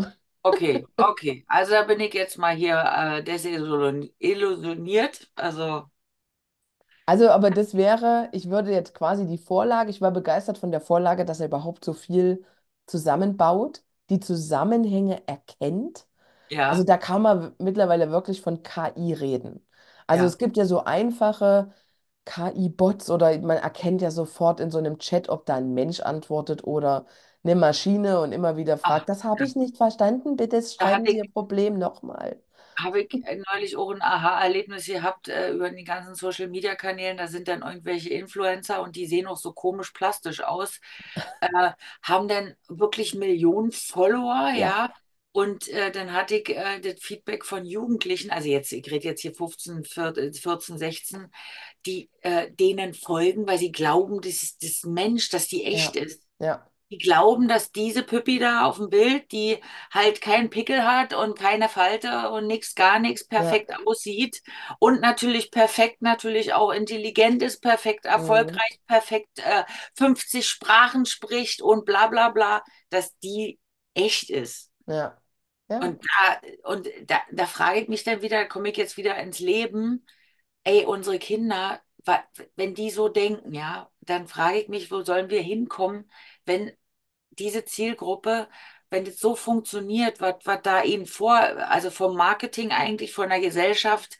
okay, 0.42 0.86
okay. 0.96 1.44
Also 1.48 1.72
da 1.72 1.82
bin 1.84 2.00
ich 2.00 2.14
jetzt 2.14 2.38
mal 2.38 2.54
hier 2.54 2.76
äh, 2.76 3.22
desillusioniert. 3.24 5.30
Also 5.34 5.90
Also, 7.06 7.30
aber 7.30 7.50
das 7.50 7.74
wäre, 7.74 8.28
ich 8.32 8.50
würde 8.50 8.70
jetzt 8.72 8.94
quasi 8.94 9.26
die 9.26 9.38
Vorlage, 9.38 9.90
ich 9.90 10.00
war 10.00 10.12
begeistert 10.12 10.58
von 10.58 10.70
der 10.70 10.80
Vorlage, 10.80 11.24
dass 11.24 11.40
er 11.40 11.46
überhaupt 11.46 11.84
so 11.84 11.92
viel 11.92 12.44
zusammenbaut, 12.86 13.82
die 14.10 14.20
Zusammenhänge 14.20 15.26
erkennt. 15.28 16.06
Also 16.66 16.84
ja, 16.84 16.84
da 16.84 16.96
kann 16.98 17.22
man 17.22 17.54
mittlerweile 17.58 18.10
wirklich 18.10 18.40
von 18.42 18.62
KI 18.62 19.12
reden. 19.14 19.66
Also 20.06 20.24
es 20.26 20.38
ja, 20.38 20.38
gibt 20.38 20.56
ja 20.56 20.64
so 20.66 20.84
einfache 20.84 21.72
KI-Bots 22.24 23.10
oder 23.10 23.38
man 23.40 23.58
erkennt 23.58 24.02
ja 24.02 24.10
sofort 24.10 24.60
in 24.60 24.70
so 24.70 24.78
einem 24.78 24.98
Chat, 24.98 25.28
ob 25.28 25.46
da 25.46 25.56
ein 25.56 25.74
Mensch 25.74 26.00
antwortet 26.00 26.64
oder 26.64 27.06
eine 27.42 27.56
Maschine 27.56 28.20
und 28.20 28.32
immer 28.32 28.56
wieder 28.56 28.78
ach, 28.82 28.94
fragt, 28.94 29.08
das 29.08 29.24
habe 29.24 29.44
ja. 29.44 29.46
ich 29.46 29.56
nicht 29.56 29.76
verstanden, 29.76 30.36
bitte 30.36 30.62
schreiben 30.62 31.06
Sie 31.06 31.16
Ihr 31.16 31.30
Problem 31.32 31.78
nochmal. 31.78 32.40
Habe 32.82 33.02
ich 33.02 33.14
äh, 33.14 33.40
neulich 33.52 33.76
auch 33.76 33.90
ein 33.90 34.02
Aha-Erlebnis 34.02 34.86
gehabt 34.86 35.28
äh, 35.28 35.52
über 35.52 35.70
die 35.70 35.84
ganzen 35.84 36.14
Social-Media-Kanälen. 36.14 37.16
Da 37.16 37.26
sind 37.28 37.48
dann 37.48 37.62
irgendwelche 37.62 38.10
Influencer 38.10 38.82
und 38.82 38.96
die 38.96 39.06
sehen 39.06 39.26
auch 39.26 39.36
so 39.36 39.52
komisch 39.52 39.90
plastisch 39.90 40.42
aus, 40.42 40.80
äh, 41.40 41.70
haben 42.02 42.28
dann 42.28 42.54
wirklich 42.68 43.14
Millionen 43.14 43.72
Follower, 43.72 44.52
Ja, 44.54 44.56
ja. 44.56 44.94
Und 45.32 45.68
äh, 45.68 45.92
dann 45.92 46.12
hatte 46.12 46.36
ich 46.36 46.48
äh, 46.48 46.80
das 46.80 47.00
Feedback 47.00 47.44
von 47.44 47.64
Jugendlichen, 47.64 48.30
also 48.30 48.48
jetzt, 48.48 48.72
ich 48.72 48.90
rede 48.90 49.06
jetzt 49.06 49.20
hier 49.20 49.32
15, 49.32 49.84
14, 49.84 50.32
16, 50.76 51.28
die 51.86 52.10
äh, 52.22 52.50
denen 52.50 52.94
folgen, 52.94 53.46
weil 53.46 53.58
sie 53.58 53.70
glauben, 53.70 54.20
das 54.20 54.42
ist 54.42 54.62
das 54.64 54.82
Mensch, 54.82 55.28
dass 55.30 55.46
die 55.46 55.64
echt 55.64 55.94
ja, 55.94 56.02
ist. 56.02 56.26
ja, 56.40 56.69
Die 56.90 56.98
glauben, 56.98 57.46
dass 57.48 57.70
diese 57.72 58.02
Püppi 58.02 58.38
da 58.40 58.64
auf 58.66 58.76
dem 58.78 58.90
Bild, 58.90 59.30
die 59.32 59.58
halt 59.92 60.20
keinen 60.20 60.50
Pickel 60.50 60.84
hat 60.84 61.14
und 61.14 61.38
keine 61.38 61.68
Falte 61.68 62.30
und 62.30 62.48
nichts, 62.48 62.74
gar 62.74 62.98
nichts, 62.98 63.26
ja, 63.36 63.60
perfekt 63.60 63.70
aussieht 63.86 64.42
und 64.80 65.00
natürlich 65.00 65.52
perfekt, 65.52 66.02
natürlich 66.02 66.52
auch 66.52 66.72
intelligent 66.72 67.42
ist, 67.42 67.60
perfekt 67.62 68.06
mhm, 68.14 68.60
erfolgreich, 68.60 68.80
perfekt 68.88 69.38
äh, 69.38 69.64
50 69.96 70.48
Sprachen 70.48 71.06
spricht 71.06 71.62
und 71.62 71.84
bla 71.84 72.08
bla 72.08 72.30
bla, 72.30 72.62
dass 72.90 73.16
die 73.20 73.60
echt 73.94 74.28
ist. 74.30 74.70
ja, 74.86 75.18
ja, 75.68 75.82
Und 75.82 76.02
da, 76.04 76.40
und 76.70 76.88
da, 77.06 77.20
da 77.32 77.46
frage 77.46 77.80
ich 77.80 77.88
mich 77.88 78.04
dann 78.04 78.20
wieder, 78.22 78.46
komme 78.46 78.68
ich 78.70 78.76
jetzt 78.76 78.96
wieder 78.98 79.16
ins 79.16 79.38
Leben, 79.40 80.04
ey, 80.64 80.84
unsere 80.84 81.18
Kinder, 81.18 81.80
wenn 82.56 82.74
die 82.74 82.90
so 82.90 83.08
denken, 83.08 83.54
ja, 83.54 83.90
dann 84.00 84.28
frage 84.28 84.60
ich 84.60 84.68
mich, 84.68 84.90
wo 84.90 85.02
sollen 85.02 85.30
wir 85.30 85.42
hinkommen, 85.42 86.10
wenn 86.44 86.72
diese 87.40 87.64
Zielgruppe, 87.66 88.48
wenn 88.90 89.04
das 89.06 89.18
so 89.20 89.36
funktioniert, 89.36 90.20
was, 90.20 90.36
was 90.44 90.60
da 90.62 90.82
ihnen 90.84 91.06
vor, 91.06 91.34
also 91.36 91.90
vom 91.90 92.16
Marketing 92.16 92.72
eigentlich 92.72 93.12
von 93.14 93.30
der 93.30 93.40
Gesellschaft 93.40 94.18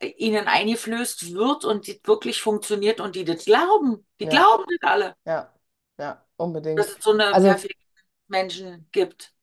äh, 0.00 0.08
ihnen 0.18 0.46
eingeflößt 0.48 1.34
wird 1.34 1.64
und 1.64 1.86
die 1.88 2.00
wirklich 2.04 2.40
funktioniert 2.42 3.00
und 3.00 3.16
die 3.16 3.24
das 3.24 3.44
glauben, 3.46 4.06
die 4.20 4.28
ja, 4.28 4.28
glauben 4.28 4.64
das 4.80 4.90
alle, 4.90 5.16
ja, 5.26 5.54
ja, 5.98 6.26
dass 6.74 6.88
unbedingt. 6.88 6.96
es 6.96 7.02
so 7.04 7.12
eine 7.12 7.34
Also 7.34 7.48
perfekten 7.48 7.82
Menschen 8.28 8.88
gibt. 8.92 9.34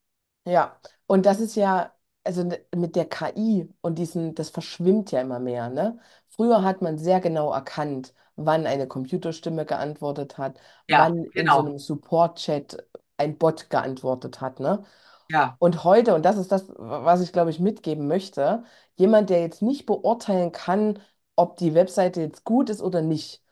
Ja, 0.46 0.80
und 1.08 1.26
das 1.26 1.40
ist 1.40 1.56
ja, 1.56 1.94
also 2.24 2.44
mit 2.76 2.96
der 2.96 3.06
KI 3.08 3.70
und 3.82 3.98
diesen, 4.00 4.34
das 4.36 4.50
verschwimmt 4.50 5.12
ja 5.12 5.22
immer 5.22 5.40
mehr, 5.40 5.70
ne? 5.70 6.00
Früher 6.30 6.64
hat 6.64 6.82
man 6.82 6.98
sehr 6.98 7.20
genau 7.20 7.52
erkannt, 7.54 8.14
wann 8.36 8.66
eine 8.66 8.88
Computerstimme 8.88 9.66
geantwortet 9.66 10.38
hat, 10.38 10.60
Ja, 10.88 11.12
wann 11.12 11.26
in 11.36 11.50
so 11.52 11.60
genau. 11.60 11.62
einem 11.62 11.78
Support-Chat 11.78 12.78
ein 13.22 13.38
Bot 13.38 13.70
geantwortet 13.70 14.42
hat, 14.42 14.60
ne? 14.60 14.84
Ja, 15.30 15.60
Und 15.60 15.84
heute, 15.84 16.16
und 16.16 16.24
das 16.26 16.38
ist 16.38 16.52
das, 16.52 16.66
was 16.78 17.22
ich 17.22 17.32
glaube 17.34 17.52
ich 17.52 17.60
mitgeben 17.60 18.08
möchte, 18.08 18.64
jemand, 18.96 19.30
der 19.30 19.42
jetzt 19.42 19.62
nicht 19.62 19.86
beurteilen 19.86 20.52
kann, 20.52 21.00
ob 21.36 21.58
die 21.58 21.74
Webseite 21.76 22.22
jetzt 22.22 22.44
gut 22.46 22.70
ist 22.70 22.82
oder 22.82 23.02
nicht, 23.02 23.44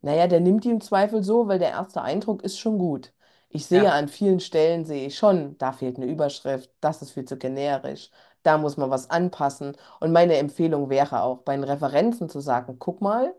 naja, 0.00 0.26
der 0.26 0.40
nimmt 0.40 0.64
die 0.64 0.70
im 0.70 0.80
Zweifel 0.80 1.22
so, 1.22 1.48
weil 1.48 1.58
der 1.58 1.70
erste 1.70 2.02
Eindruck 2.02 2.42
ist 2.42 2.58
schon 2.58 2.78
gut. 2.78 3.12
Ich 3.50 3.66
sehe 3.66 3.82
ja. 3.84 3.92
an 3.92 4.08
vielen 4.08 4.40
Stellen, 4.40 4.84
sehe 4.84 5.06
ich 5.06 5.16
schon, 5.18 5.56
da 5.58 5.72
fehlt 5.72 5.96
eine 5.96 6.06
Überschrift, 6.06 6.70
das 6.80 7.02
ist 7.02 7.12
viel 7.12 7.24
zu 7.24 7.36
generisch, 7.38 8.10
da 8.42 8.58
muss 8.58 8.76
man 8.76 8.90
was 8.90 9.10
anpassen. 9.10 9.76
Und 10.00 10.12
meine 10.12 10.36
Empfehlung 10.36 10.90
wäre 10.90 11.22
auch, 11.22 11.38
bei 11.42 11.54
den 11.56 11.64
Referenzen 11.64 12.28
zu 12.28 12.40
sagen, 12.40 12.78
guck 12.78 13.00
mal, 13.00 13.34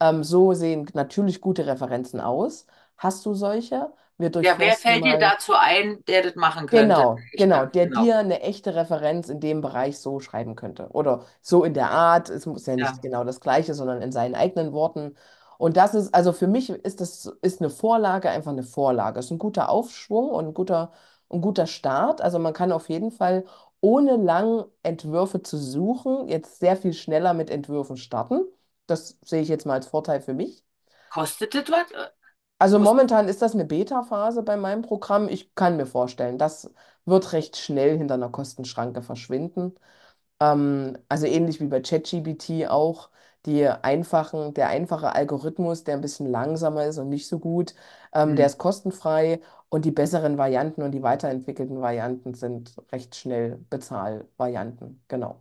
ähm, 0.00 0.24
so 0.24 0.52
sehen 0.54 0.86
natürlich 0.94 1.40
gute 1.40 1.66
Referenzen 1.66 2.20
aus. 2.20 2.66
Hast 2.96 3.24
du 3.26 3.34
solche? 3.34 3.92
Wir 4.20 4.30
Ja, 4.40 4.58
wer 4.58 4.76
fällt 4.76 5.04
dir 5.04 5.18
mal. 5.18 5.18
dazu 5.18 5.54
ein, 5.54 6.04
der 6.06 6.22
das 6.22 6.34
machen 6.34 6.66
könnte? 6.66 7.08
Genau, 7.08 7.26
genau, 7.34 7.66
der 7.66 7.86
genau. 7.88 8.06
dir 8.06 8.18
eine 8.18 8.42
echte 8.42 8.76
Referenz 8.76 9.28
in 9.28 9.40
dem 9.40 9.60
Bereich 9.60 9.98
so 9.98 10.20
schreiben 10.20 10.54
könnte. 10.54 10.88
Oder 10.90 11.24
so 11.42 11.64
in 11.64 11.74
der 11.74 11.90
Art, 11.90 12.30
es 12.30 12.46
muss 12.46 12.66
ja 12.66 12.76
nicht 12.76 13.02
Ja. 13.02 13.02
genau 13.02 13.24
das 13.24 13.40
Gleiche, 13.40 13.74
sondern 13.74 14.00
in 14.02 14.12
seinen 14.12 14.36
eigenen 14.36 14.72
Worten. 14.72 15.16
Und 15.58 15.76
das 15.76 15.94
ist, 15.96 16.14
also 16.14 16.32
für 16.32 16.46
mich 16.46 16.70
ist 16.70 17.00
das 17.00 17.26
ist 17.42 17.60
eine 17.60 17.70
Vorlage 17.70 18.30
einfach 18.30 18.52
eine 18.52 18.62
Vorlage. 18.62 19.18
Es 19.18 19.26
ist 19.26 19.30
ein 19.32 19.38
guter 19.40 19.68
Aufschwung 19.68 20.28
und 20.30 20.46
ein 20.46 20.54
guter, 20.54 20.92
ein 21.28 21.40
guter 21.40 21.66
Start. 21.66 22.20
Also 22.20 22.38
man 22.38 22.52
kann 22.52 22.70
auf 22.70 22.88
jeden 22.88 23.10
Fall, 23.10 23.44
ohne 23.80 24.16
lang 24.16 24.64
Entwürfe 24.84 25.42
zu 25.42 25.58
suchen, 25.58 26.28
jetzt 26.28 26.60
sehr 26.60 26.76
viel 26.76 26.92
schneller 26.92 27.34
mit 27.34 27.50
Entwürfen 27.50 27.96
starten. 27.96 28.42
Das 28.86 29.18
sehe 29.24 29.42
ich 29.42 29.48
jetzt 29.48 29.66
mal 29.66 29.74
als 29.74 29.88
Vorteil 29.88 30.20
für 30.20 30.34
mich. 30.34 30.64
Kostet 31.08 31.54
das 31.54 31.68
was? 31.70 31.92
Also 32.60 32.78
momentan 32.80 33.28
ist 33.28 33.42
das 33.42 33.54
eine 33.54 33.66
Beta-Phase 33.66 34.44
bei 34.44 34.56
meinem 34.58 34.82
Programm. 34.82 35.28
Ich 35.28 35.54
kann 35.56 35.76
mir 35.78 35.86
vorstellen, 35.86 36.38
das 36.38 36.72
wird 37.06 37.32
recht 37.34 37.58
schnell 37.58 37.98
hinter 37.98 38.14
einer 38.16 38.30
Kostenschranke 38.30 39.02
verschwinden. 39.02 39.74
Ähm, 40.40 40.98
also 41.08 41.26
ähnlich 41.26 41.60
wie 41.60 41.66
bei 41.68 41.80
ChatGPT 41.80 42.68
auch. 42.68 43.10
Die 43.46 43.66
einfachen, 43.68 44.54
der 44.54 44.68
einfache 44.68 45.14
Algorithmus, 45.14 45.84
der 45.84 45.94
ein 45.96 46.02
bisschen 46.02 46.26
langsamer 46.30 46.86
ist 46.86 46.98
und 46.98 47.08
nicht 47.10 47.28
so 47.28 47.38
gut, 47.40 47.74
ähm, 48.14 48.36
der 48.36 48.46
hm, 48.46 48.48
ist 48.48 48.58
kostenfrei 48.58 49.40
und 49.70 49.84
die 49.86 49.92
besseren 49.92 50.38
Varianten 50.38 50.82
und 50.82 50.92
die 50.92 51.02
weiterentwickelten 51.02 51.80
Varianten 51.82 52.34
sind 52.34 52.74
recht 52.92 53.16
schnell 53.16 53.58
Bezahlvarianten. 53.70 55.02
Genau. 55.08 55.40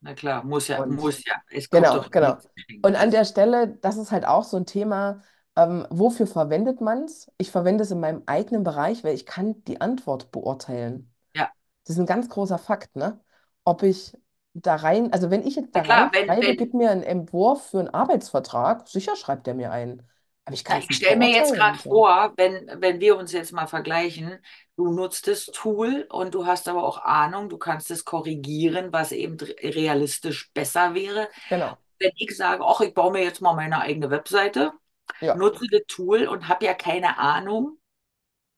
na 0.00 0.14
klar, 0.14 0.44
muss 0.44 0.68
ja, 0.68 0.84
Und 0.84 0.88
muss 0.88 1.24
ja. 1.24 1.34
Es 1.50 1.70
kommt 1.70 1.92
Genau, 1.92 1.94
doch 1.94 2.10
genau. 2.10 2.36
nichts. 2.36 2.48
Und 2.82 2.96
an 2.96 3.10
der 3.10 3.24
Stelle, 3.24 3.68
das 3.82 3.96
ist 3.98 4.12
halt 4.12 4.26
auch 4.26 4.44
so 4.44 4.56
ein 4.58 4.66
Thema. 4.66 5.22
Ähm, 5.56 5.86
wofür 5.90 6.26
verwendet 6.26 6.80
man 6.80 7.04
es? 7.04 7.30
Ich 7.38 7.50
verwende 7.50 7.84
es 7.84 7.90
in 7.90 8.00
meinem 8.00 8.22
eigenen 8.26 8.64
Bereich, 8.64 9.04
weil 9.04 9.14
ich 9.14 9.26
kann 9.26 9.62
die 9.64 9.80
Antwort 9.80 10.30
beurteilen. 10.32 11.12
Ja, 11.34 11.52
Das 11.84 11.96
ist 11.96 12.00
ein 12.00 12.06
ganz 12.06 12.28
großer 12.28 12.58
Fakt, 12.58 12.96
ne? 12.96 13.20
Ob 13.64 13.82
ich 13.82 14.16
da 14.54 14.76
rein, 14.76 15.12
also 15.12 15.30
wenn 15.30 15.46
ich 15.46 15.56
jetzt 15.56 15.74
da 15.74 15.82
klar, 15.82 16.10
wenn, 16.12 16.28
reinschreibe, 16.28 16.40
wenn, 16.40 16.56
gib 16.56 16.74
mir 16.74 16.90
einen 16.90 17.02
Entwurf 17.04 17.68
für 17.70 17.80
einen 17.80 17.88
Arbeitsvertrag, 17.90 18.88
sicher 18.88 19.16
schreibt 19.16 19.48
er 19.48 19.54
mir 19.54 19.72
einen. 19.72 20.08
Aber 20.44 20.54
ich 20.54 20.64
na, 20.68 20.76
kann 20.76 20.80
es 20.80 20.88
ich 20.88 20.90
nicht 20.90 20.96
stelle 20.96 21.16
mir 21.16 21.30
jetzt 21.30 21.54
beurteilen. 21.54 21.54
gerade 21.54 21.78
So. 21.78 21.88
vor, 21.88 22.32
wenn, 22.36 22.70
wenn 22.80 23.00
wir 23.00 23.16
uns 23.16 23.32
jetzt 23.32 23.52
mal 23.52 23.66
vergleichen, 23.66 24.38
du 24.76 24.92
nutzt 24.92 25.26
das 25.26 25.46
Tool 25.46 26.06
und 26.10 26.34
du 26.34 26.46
hast 26.46 26.68
aber 26.68 26.84
auch 26.84 26.98
Ahnung, 27.04 27.48
du 27.48 27.58
kannst 27.58 27.90
es 27.90 28.04
korrigieren, 28.04 28.92
was 28.92 29.12
eben 29.12 29.36
realistisch 29.62 30.50
besser 30.52 30.94
wäre. 30.94 31.28
Genau. 31.48 31.78
Wenn 31.98 32.12
ich 32.16 32.36
sage, 32.36 32.64
ach, 32.66 32.80
ich 32.80 32.94
baue 32.94 33.12
mir 33.12 33.22
jetzt 33.24 33.40
mal 33.42 33.54
meine 33.54 33.80
eigene 33.80 34.10
Webseite, 34.10 34.72
Ja, 35.20 35.42
nutze 35.42 35.66
das 35.70 35.82
Tool 35.88 36.26
und 36.28 36.48
habe 36.48 36.64
ja 36.66 36.74
keine 36.74 37.18
Ahnung, 37.18 37.78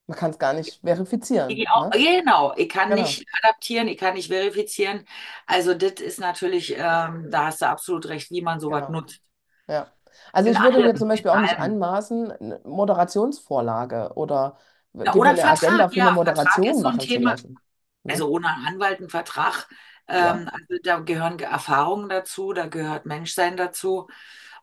man 0.06 0.16
kann 0.18 0.30
es 0.30 0.38
gar 0.38 0.52
nicht 0.54 0.80
verifizieren, 0.82 1.66
auch, 1.72 1.88
ne? 1.88 1.92
genau, 1.92 2.54
ich 2.56 2.68
kann 2.68 2.90
Genau, 2.90 2.94
nicht 2.94 3.26
adaptieren, 3.42 3.88
ich 3.88 3.98
kann 3.98 4.14
nicht 4.14 4.28
verifizieren. 4.28 5.04
Also 5.46 5.74
das 5.74 5.92
ist 6.00 6.18
natürlich, 6.18 6.72
ähm, 6.76 7.30
da 7.30 7.46
hast 7.46 7.60
du 7.62 7.66
absolut 7.68 8.06
recht, 8.08 8.30
wie 8.30 8.40
man 8.42 8.60
sowas 8.60 8.88
genau. 8.88 8.88
nutzt. 8.88 9.20
Ja. 9.68 9.94
Also 10.32 10.50
In 10.50 10.52
ich 10.52 10.60
würde 10.62 10.80
mir 10.80 10.96
zum 10.96 11.08
Beispiel 11.08 11.30
auch 11.30 11.40
nicht 11.40 11.58
anmaßen, 11.58 12.32
eine 12.32 12.60
Moderationsvorlage 12.64 14.12
oder 14.16 14.58
Ja, 15.02 15.12
oder 15.14 15.30
ein 15.30 15.30
eine 15.30 15.38
Vertrag, 15.38 15.48
Agenda 15.48 15.88
für 15.90 16.00
eine 16.00 16.10
ja, 16.10 16.22
ist 16.62 16.80
Moderation 16.80 16.80
so 16.80 16.88
ein 16.88 16.98
machen 16.98 17.08
zu 17.08 17.20
lassen. 17.20 17.60
Ne? 18.04 18.08
Also 18.08 18.28
ohne 18.30 18.48
Anwalt 18.66 18.98
einen 19.00 19.08
Vertrag, 19.10 19.68
Ja. 20.14 20.34
ähm, 20.34 20.48
also 20.52 20.76
da 20.82 21.00
gehören 21.00 21.38
Erfahrungen 21.38 22.08
dazu, 22.08 22.52
da 22.52 22.66
gehört 22.66 23.06
Menschsein 23.06 23.56
dazu. 23.56 24.08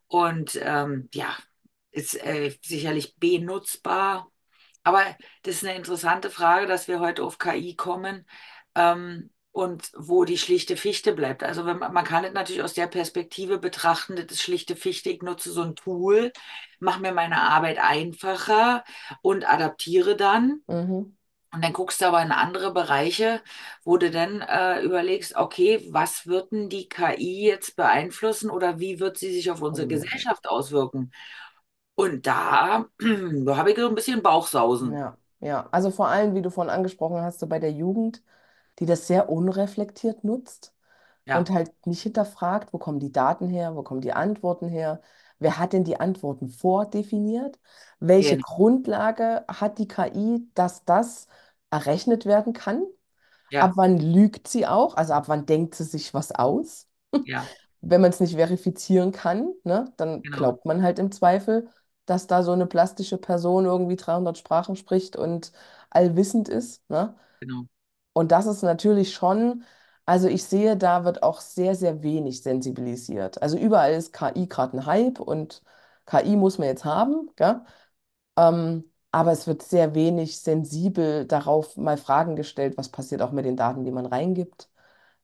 Und 0.07 0.59
ähm, 0.61 1.09
ja, 1.13 1.35
ist 1.91 2.15
äh, 2.23 2.55
sicherlich 2.63 3.17
benutzbar. 3.17 4.31
Aber 4.83 5.03
das 5.43 5.55
ist 5.57 5.65
eine 5.65 5.75
interessante 5.77 6.29
Frage, 6.29 6.67
dass 6.67 6.87
wir 6.87 6.99
heute 6.99 7.23
auf 7.23 7.37
KI 7.37 7.75
kommen 7.75 8.25
ähm, 8.75 9.31
und 9.51 9.91
wo 9.95 10.25
die 10.25 10.37
schlichte 10.37 10.77
Fichte 10.77 11.13
bleibt. 11.13 11.43
Also 11.43 11.65
wenn 11.65 11.77
man, 11.79 12.03
kann 12.05 12.23
es 12.25 12.33
natürlich 12.33 12.63
aus 12.63 12.73
der 12.73 12.87
Perspektive 12.87 13.59
betrachten, 13.59 14.15
das 14.15 14.25
ist 14.31 14.41
schlichte 14.41 14.75
Fichte, 14.75 15.09
ich 15.11 15.21
nutze 15.21 15.51
so 15.51 15.61
ein 15.63 15.75
Tool, 15.75 16.31
mache 16.79 17.01
mir 17.01 17.11
meine 17.13 17.41
Arbeit 17.41 17.79
einfacher 17.79 18.83
und 19.21 19.45
adaptiere 19.47 20.15
dann. 20.15 20.61
Mhm. 20.67 21.11
Und 21.53 21.63
dann 21.65 21.73
guckst 21.73 21.99
du 22.01 22.05
aber 22.05 22.21
in 22.23 22.31
andere 22.31 22.73
Bereiche, 22.73 23.41
wo 23.83 23.97
du 23.97 24.09
dann 24.09 24.39
äh, 24.41 24.81
überlegst, 24.83 25.35
okay, 25.35 25.85
was 25.91 26.25
wird 26.25 26.51
denn 26.53 26.69
die 26.69 26.87
KI 26.87 27.45
jetzt 27.45 27.75
beeinflussen 27.75 28.49
oder 28.49 28.79
wie 28.79 28.99
wird 29.01 29.17
sie 29.17 29.33
sich 29.33 29.51
auf 29.51 29.61
unsere 29.61 29.85
Mhm. 29.85 29.87
Gesellschaft 29.87 30.47
auswirken? 30.47 31.11
Und 31.95 32.25
da, 32.27 32.85
da 32.99 33.57
habe 33.57 33.71
ich 33.71 33.77
so 33.77 33.87
ein 33.89 33.95
bisschen 33.95 34.21
Bauchsausen. 34.21 34.99
Ja, 34.99 35.17
ja. 35.39 35.67
Also 35.71 35.91
vor 35.91 36.07
allem, 36.07 36.33
wie 36.35 36.41
du 36.41 36.49
vorhin 36.49 36.71
angesprochen 36.73 37.21
hast, 37.21 37.39
so 37.39 37.47
bei 37.47 37.59
der 37.59 37.71
Jugend, 37.71 38.23
die 38.79 38.85
das 38.85 39.07
sehr 39.07 39.29
unreflektiert 39.29 40.23
nutzt 40.23 40.73
und 41.31 41.49
Ja, 41.49 41.51
halt 41.51 41.71
nicht 41.87 42.03
hinterfragt, 42.03 42.73
wo 42.73 42.77
kommen 42.79 42.99
die 42.99 43.11
Daten 43.11 43.47
her, 43.49 43.75
wo 43.75 43.83
kommen 43.83 44.01
die 44.01 44.13
Antworten 44.13 44.67
her, 44.69 45.01
wer 45.39 45.57
hat 45.59 45.73
denn 45.73 45.83
die 45.85 45.99
Antworten 45.99 46.49
vordefiniert, 46.49 47.59
welche 47.99 48.37
genau. 48.37 48.39
Grundlage 48.39 49.45
hat 49.47 49.79
die 49.79 49.87
KI, 49.87 50.49
dass 50.55 50.85
das 50.85 51.27
errechnet 51.71 52.25
werden 52.25 52.53
kann, 52.53 52.83
ab 53.57 53.71
Ja, 53.71 53.75
wann 53.75 53.97
lügt 53.99 54.47
sie 54.47 54.67
auch, 54.67 54.95
also 54.95 55.13
ab 55.13 55.25
wann 55.27 55.45
denkt 55.45 55.75
sie 55.75 55.83
sich 55.83 56.13
was 56.13 56.31
aus. 56.31 56.87
ja, 57.23 57.55
Wenn 57.81 58.01
man 58.01 58.11
es 58.11 58.19
nicht 58.19 58.35
verifizieren 58.35 59.11
kann, 59.11 59.53
ne, 59.63 59.91
dann 59.97 60.23
genau, 60.23 60.31
glaubt 60.31 60.65
man 60.65 60.83
halt 60.83 60.99
im 60.99 61.11
Zweifel, 61.11 61.69
dass 62.11 62.27
da 62.27 62.43
so 62.43 62.53
eine 62.53 62.67
plastische 62.67 63.17
Person 63.17 63.65
irgendwie 63.65 63.97
300 63.97 64.37
Sprachen 64.37 64.75
spricht 64.77 65.17
und 65.17 65.53
allwissend 65.91 66.49
ist, 66.49 66.89
ne? 66.91 67.15
genau. 67.41 67.67
Und 68.13 68.31
das 68.31 68.45
ist 68.45 68.61
natürlich 68.63 69.13
schon, 69.13 69.63
also 70.05 70.27
ich 70.27 70.43
sehe, 70.43 70.75
da 70.77 71.05
wird 71.05 71.23
auch 71.23 71.39
sehr, 71.41 71.75
sehr 71.75 72.03
wenig 72.03 72.41
sensibilisiert. 72.43 73.41
Also 73.41 73.57
überall 73.57 73.93
ist 73.93 74.13
KI 74.13 74.47
gerade 74.47 74.77
ein 74.77 74.85
Hype 74.85 75.19
und 75.19 75.63
KI 76.05 76.35
muss 76.35 76.57
man 76.57 76.67
jetzt 76.67 76.85
haben, 76.85 77.29
gell? 77.35 77.61
Ähm, 78.37 78.85
aber 79.11 79.33
es 79.33 79.47
wird 79.47 79.63
sehr 79.63 79.95
wenig 79.95 80.39
sensibel 80.41 81.27
darauf 81.27 81.77
mal 81.77 81.97
Fragen 81.97 82.37
gestellt, 82.37 82.77
was 82.77 82.89
passiert 82.91 83.23
auch 83.23 83.33
mit 83.33 83.45
den 83.45 83.57
Daten, 83.57 83.85
die 83.85 83.91
man 83.91 84.07
reingibt, 84.07 84.70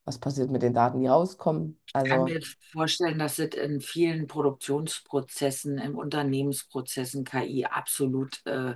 was 0.08 0.20
passiert 0.20 0.50
mit 0.52 0.62
den 0.64 0.74
Daten, 0.74 1.00
die 1.02 1.08
rauskommen. 1.08 1.80
Ich 1.86 2.04
kann 2.04 2.24
mir 2.24 2.34
Also, 2.34 2.36
jetzt 2.36 2.58
vorstellen, 2.72 3.20
dass 3.20 3.40
es 3.40 3.56
in 3.56 3.82
vielen 3.82 4.28
Produktionsprozessen, 4.28 5.78
im 5.78 5.98
Unternehmensprozessen 5.98 7.24
KI 7.24 7.66
absolut 7.66 8.42
äh, 8.46 8.76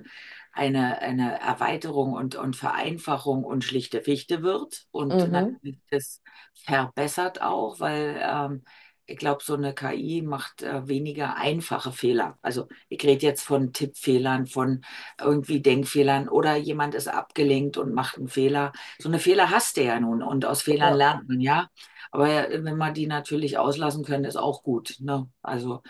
eine, 0.54 1.00
eine 1.02 1.40
Erweiterung 1.40 2.14
und, 2.14 2.36
und 2.36 2.56
Vereinfachung 2.56 3.44
und 3.44 3.64
schlichte 3.64 4.02
Fichte 4.02 4.44
wird. 4.44 4.86
Und 4.92 5.28
mhm, 5.28 5.32
natürlich 5.32 5.78
das 5.90 6.22
verbessert 6.56 7.42
auch, 7.42 7.80
weil 7.80 8.20
ähm, 8.22 8.64
ich 9.06 9.18
glaube, 9.18 9.44
so 9.44 9.56
eine 9.56 9.74
KI 9.74 10.22
macht 10.22 10.64
äh, 10.64 10.88
weniger 10.88 11.36
einfache 11.38 11.92
Fehler. 11.92 12.38
Also 12.42 12.68
ich 12.90 13.04
rede 13.04 13.26
jetzt 13.26 13.44
von 13.44 13.74
Tippfehlern, 13.74 14.48
von 14.48 14.84
irgendwie 15.20 15.62
Denkfehlern 15.62 16.30
oder 16.30 16.56
jemand 16.56 16.96
ist 16.96 17.08
abgelenkt 17.08 17.78
und 17.78 17.94
macht 17.94 18.18
einen 18.18 18.28
Fehler. 18.30 18.72
So 19.00 19.10
eine 19.10 19.20
Fehler 19.20 19.50
hast 19.50 19.78
du 19.78 19.84
ja 19.84 20.00
nun 20.00 20.24
und 20.24 20.46
aus 20.46 20.62
Fehlern 20.62 20.94
ja, 20.94 20.96
lernt 20.96 21.28
man 21.28 21.42
ja. 21.42 21.70
Aber 22.12 22.28
wenn 22.50 22.78
wir 22.78 22.92
die 22.92 23.08
natürlich 23.08 23.58
auslassen 23.58 24.04
können, 24.04 24.26
ist 24.26 24.36
auch 24.38 24.64
gut. 24.64 24.96
Ne? 25.00 25.30
Also, 25.42 25.82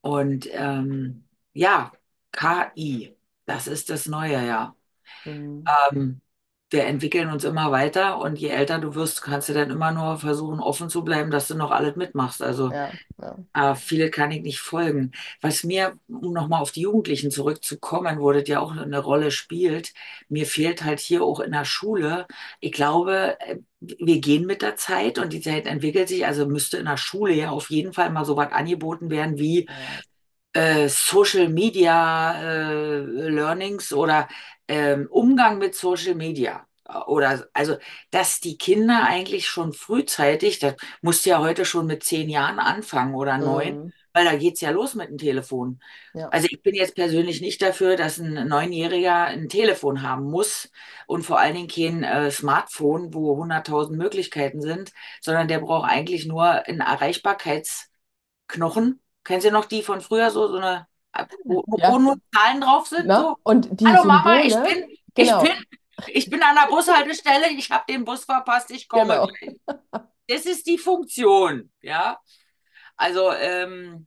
und 0.00 0.48
ähm, 0.52 1.24
ja, 1.52 1.92
KI, 2.32 3.16
das 3.46 3.66
ist 3.68 3.90
das 3.90 4.06
Neue, 4.06 4.46
ja. 4.46 4.76
mhm, 5.24 5.76
Ähm, 5.92 6.20
wir 6.74 6.84
entwickeln 6.86 7.30
uns 7.30 7.44
immer 7.44 7.72
weiter 7.72 8.18
und 8.18 8.36
je 8.38 8.48
älter 8.48 8.78
du 8.78 8.94
wirst, 8.94 9.22
kannst 9.22 9.48
du 9.48 9.54
dann 9.54 9.70
immer 9.70 9.92
nur 9.92 10.18
versuchen, 10.18 10.60
offen 10.60 10.90
zu 10.90 11.04
bleiben, 11.04 11.30
dass 11.30 11.48
du 11.48 11.54
noch 11.54 11.70
alles 11.70 11.96
mitmachst. 11.96 12.42
Also 12.42 12.70
ja, 12.72 12.90
ja, 13.22 13.38
äh, 13.54 13.74
viele 13.76 14.10
kann 14.10 14.30
ich 14.32 14.42
nicht 14.42 14.60
folgen. 14.60 15.12
Was 15.40 15.64
mir, 15.64 15.94
um 16.08 16.32
nochmal 16.32 16.60
auf 16.60 16.72
die 16.72 16.82
Jugendlichen 16.82 17.30
zurückzukommen, 17.30 18.20
wo 18.20 18.32
das 18.32 18.48
ja 18.48 18.60
auch 18.60 18.76
eine 18.76 18.98
Rolle 18.98 19.30
spielt, 19.30 19.92
mir 20.28 20.46
fehlt 20.46 20.84
halt 20.84 21.00
hier 21.00 21.22
auch 21.22 21.40
in 21.40 21.52
der 21.52 21.64
Schule, 21.64 22.26
ich 22.60 22.72
glaube, 22.72 23.38
äh, 23.40 23.58
wir 23.80 24.20
gehen 24.20 24.46
mit 24.46 24.62
der 24.62 24.76
Zeit 24.76 25.18
und 25.18 25.32
die 25.32 25.40
Zeit 25.40 25.66
entwickelt 25.66 26.08
sich, 26.08 26.26
also 26.26 26.46
müsste 26.46 26.78
in 26.78 26.86
der 26.86 26.96
Schule 26.96 27.34
ja 27.34 27.50
auf 27.50 27.70
jeden 27.70 27.92
Fall 27.92 28.10
mal 28.10 28.24
so 28.24 28.36
was 28.36 28.52
angeboten 28.52 29.10
werden 29.10 29.38
wie 29.38 29.68
ja, 29.68 30.02
äh, 30.52 30.88
Social 30.88 31.48
Media 31.48 32.40
äh, 32.42 32.98
Learnings 33.00 33.92
oder 33.92 34.28
ähm, 34.68 35.08
Umgang 35.10 35.58
mit 35.58 35.74
Social 35.74 36.14
Media. 36.14 36.66
Oder 37.06 37.48
also, 37.54 37.76
dass 38.10 38.40
die 38.40 38.58
Kinder 38.58 39.04
eigentlich 39.04 39.46
schon 39.48 39.72
frühzeitig, 39.72 40.58
das 40.58 40.74
musst 41.00 41.24
du 41.24 41.30
ja 41.30 41.38
heute 41.40 41.64
schon 41.64 41.86
mit 41.86 42.04
zehn 42.04 42.28
Jahren 42.28 42.58
anfangen 42.58 43.14
oder 43.14 43.38
neun, 43.38 43.84
mhm, 43.84 43.92
weil 44.12 44.24
da 44.26 44.36
geht's 44.36 44.60
ja 44.60 44.70
los 44.70 44.94
mit 44.94 45.08
dem 45.08 45.16
Telefon. 45.18 45.80
ja, 46.12 46.28
Also 46.30 46.46
ich 46.50 46.62
bin 46.62 46.74
jetzt 46.74 46.94
persönlich 46.94 47.40
nicht 47.40 47.62
dafür, 47.62 47.96
dass 47.96 48.18
ein 48.18 48.48
Neunjähriger 48.48 49.24
ein 49.24 49.48
Telefon 49.48 50.02
haben 50.02 50.24
muss 50.30 50.70
und 51.06 51.22
vor 51.22 51.38
allen 51.38 51.54
Dingen 51.54 51.68
kein 51.68 52.02
äh, 52.04 52.30
Smartphone, 52.30 53.14
wo 53.14 53.36
hunderttausend 53.36 53.96
Möglichkeiten 53.96 54.60
sind, 54.60 54.92
sondern 55.22 55.48
der 55.48 55.60
braucht 55.60 55.88
eigentlich 55.90 56.26
nur 56.26 56.44
einen 56.44 56.80
Erreichbarkeits 56.80 57.90
Knochen. 58.48 59.00
Kennen 59.24 59.40
Sie 59.40 59.50
noch 59.50 59.64
die 59.66 59.82
von 59.82 60.00
früher, 60.00 60.30
so, 60.30 60.48
so 60.48 60.56
eine, 60.58 60.86
wo, 61.44 61.64
wo 61.66 61.76
ja, 61.78 61.98
nur 61.98 62.16
Zahlen 62.34 62.60
drauf 62.60 62.86
sind? 62.88 63.06
na, 63.06 63.20
So, 63.20 63.36
und 63.42 63.80
die 63.80 63.86
hallo 63.86 64.04
Mama, 64.04 64.40
ich 64.40 64.52
Symbole, 64.52 64.74
bin, 64.74 64.90
ich 64.90 65.04
bin, 65.14 65.26
genau, 65.26 65.44
ich 66.08 66.30
bin 66.30 66.42
an 66.42 66.56
der 66.56 66.68
Bushaltestelle, 66.68 67.50
ich 67.50 67.70
habe 67.70 67.84
den 67.88 68.04
Bus 68.04 68.24
verpasst, 68.24 68.70
ich 68.70 68.88
komme 68.88 69.06
genau. 69.06 69.28
Das 70.28 70.46
ist 70.46 70.66
die 70.66 70.78
Funktion, 70.78 71.70
ja. 71.82 72.18
Also, 72.96 73.32
ähm, 73.32 74.06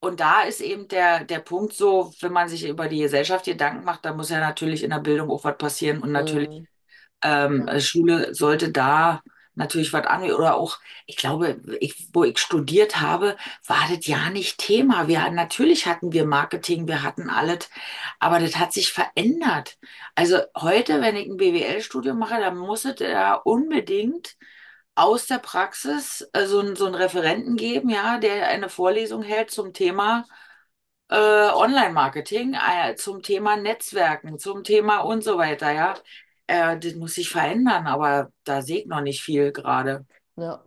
und 0.00 0.20
da 0.20 0.42
ist 0.42 0.60
eben 0.60 0.88
der, 0.88 1.24
der 1.24 1.40
Punkt 1.40 1.74
so, 1.74 2.12
wenn 2.20 2.32
man 2.32 2.48
sich 2.48 2.66
über 2.66 2.88
die 2.88 3.00
Gesellschaft 3.00 3.44
Gedanken 3.44 3.84
macht, 3.84 4.04
da 4.04 4.14
muss 4.14 4.30
ja 4.30 4.40
natürlich 4.40 4.82
in 4.82 4.90
der 4.90 4.98
Bildung 5.00 5.30
auch 5.30 5.44
was 5.44 5.58
passieren 5.58 6.02
und 6.02 6.10
natürlich 6.12 6.48
mhm, 6.48 6.66
ähm, 7.22 7.68
Schule 7.80 8.34
sollte 8.34 8.72
da 8.72 9.20
natürlich 9.54 9.92
was 9.92 10.06
an 10.06 10.22
oder 10.30 10.56
auch, 10.56 10.78
ich 11.06 11.16
glaube, 11.16 11.60
ich, 11.80 12.08
wo 12.12 12.24
ich 12.24 12.38
studiert 12.38 13.00
habe, 13.00 13.36
war 13.66 13.88
das 13.94 14.06
ja 14.06 14.30
nicht 14.30 14.58
Thema. 14.58 15.08
Wir, 15.08 15.30
natürlich 15.30 15.86
hatten 15.86 16.12
wir 16.12 16.24
Marketing, 16.26 16.86
wir 16.88 17.02
hatten 17.02 17.30
alles, 17.30 17.68
aber 18.18 18.38
das 18.38 18.56
hat 18.56 18.72
sich 18.72 18.92
verändert. 18.92 19.78
Also 20.14 20.38
heute, 20.56 21.00
wenn 21.00 21.16
ich 21.16 21.26
ein 21.28 21.36
BWL-Studium 21.36 22.18
mache, 22.18 22.40
dann 22.40 22.56
muss 22.58 22.84
es 22.84 23.00
ja 23.00 23.34
unbedingt 23.34 24.36
aus 24.94 25.26
der 25.26 25.38
Praxis 25.38 26.28
äh, 26.32 26.46
so, 26.46 26.74
so 26.74 26.86
einen 26.86 26.94
Referenten 26.94 27.56
geben, 27.56 27.88
ja, 27.90 28.18
der 28.18 28.48
eine 28.48 28.68
Vorlesung 28.68 29.22
hält 29.22 29.50
zum 29.50 29.72
Thema 29.72 30.26
äh, 31.08 31.16
Online-Marketing, 31.16 32.54
äh, 32.54 32.94
zum 32.96 33.22
Thema 33.22 33.56
Netzwerken, 33.56 34.38
zum 34.38 34.64
Thema 34.64 35.00
und 35.00 35.22
so 35.24 35.38
weiter, 35.38 35.70
ja. 35.72 35.94
Äh, 36.50 36.78
das 36.78 36.94
muss 36.96 37.14
sich 37.14 37.28
verändern, 37.30 37.86
aber 37.86 38.32
da 38.44 38.62
sehe 38.62 38.80
ich 38.80 38.86
noch 38.86 39.00
nicht 39.02 39.22
viel 39.22 39.52
gerade. 39.52 40.04
ja. 40.36 40.64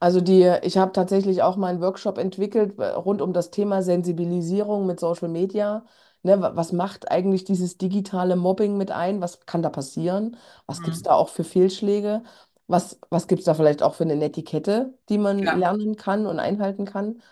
Also 0.00 0.20
die, 0.20 0.44
ich 0.62 0.78
habe 0.78 0.92
tatsächlich 0.92 1.42
auch 1.42 1.56
mal 1.56 1.68
einen 1.68 1.80
Workshop 1.82 2.18
entwickelt 2.18 2.78
äh, 2.78 2.86
rund 2.88 3.22
um 3.22 3.32
das 3.32 3.50
Thema 3.50 3.82
Sensibilisierung 3.82 4.86
mit 4.86 5.00
Social 5.00 5.28
Media. 5.28 5.86
Ne, 6.22 6.40
wa- 6.42 6.56
was 6.56 6.72
macht 6.72 7.10
eigentlich 7.10 7.44
dieses 7.44 7.78
digitale 7.78 8.36
Mobbing 8.36 8.76
mit 8.78 8.90
ein? 8.92 9.20
Was 9.22 9.40
kann 9.46 9.62
da 9.62 9.70
passieren? 9.70 10.36
Was 10.66 10.82
gibt 10.82 10.96
es 10.96 11.02
Mhm. 11.02 11.04
da 11.04 11.14
auch 11.14 11.30
für 11.30 11.44
Fehlschläge? 11.44 12.22
Was, 12.68 13.00
was 13.10 13.28
gibt 13.28 13.40
es 13.40 13.46
da 13.46 13.54
vielleicht 13.54 13.82
auch 13.82 13.94
für 13.94 14.04
eine 14.04 14.16
Netiquette, 14.16 14.94
die 15.10 15.18
man 15.18 15.44
Ja. 15.44 15.54
lernen 15.54 15.96
kann 15.96 16.26
und 16.26 16.40
einhalten 16.40 16.84
kann? 16.86 17.22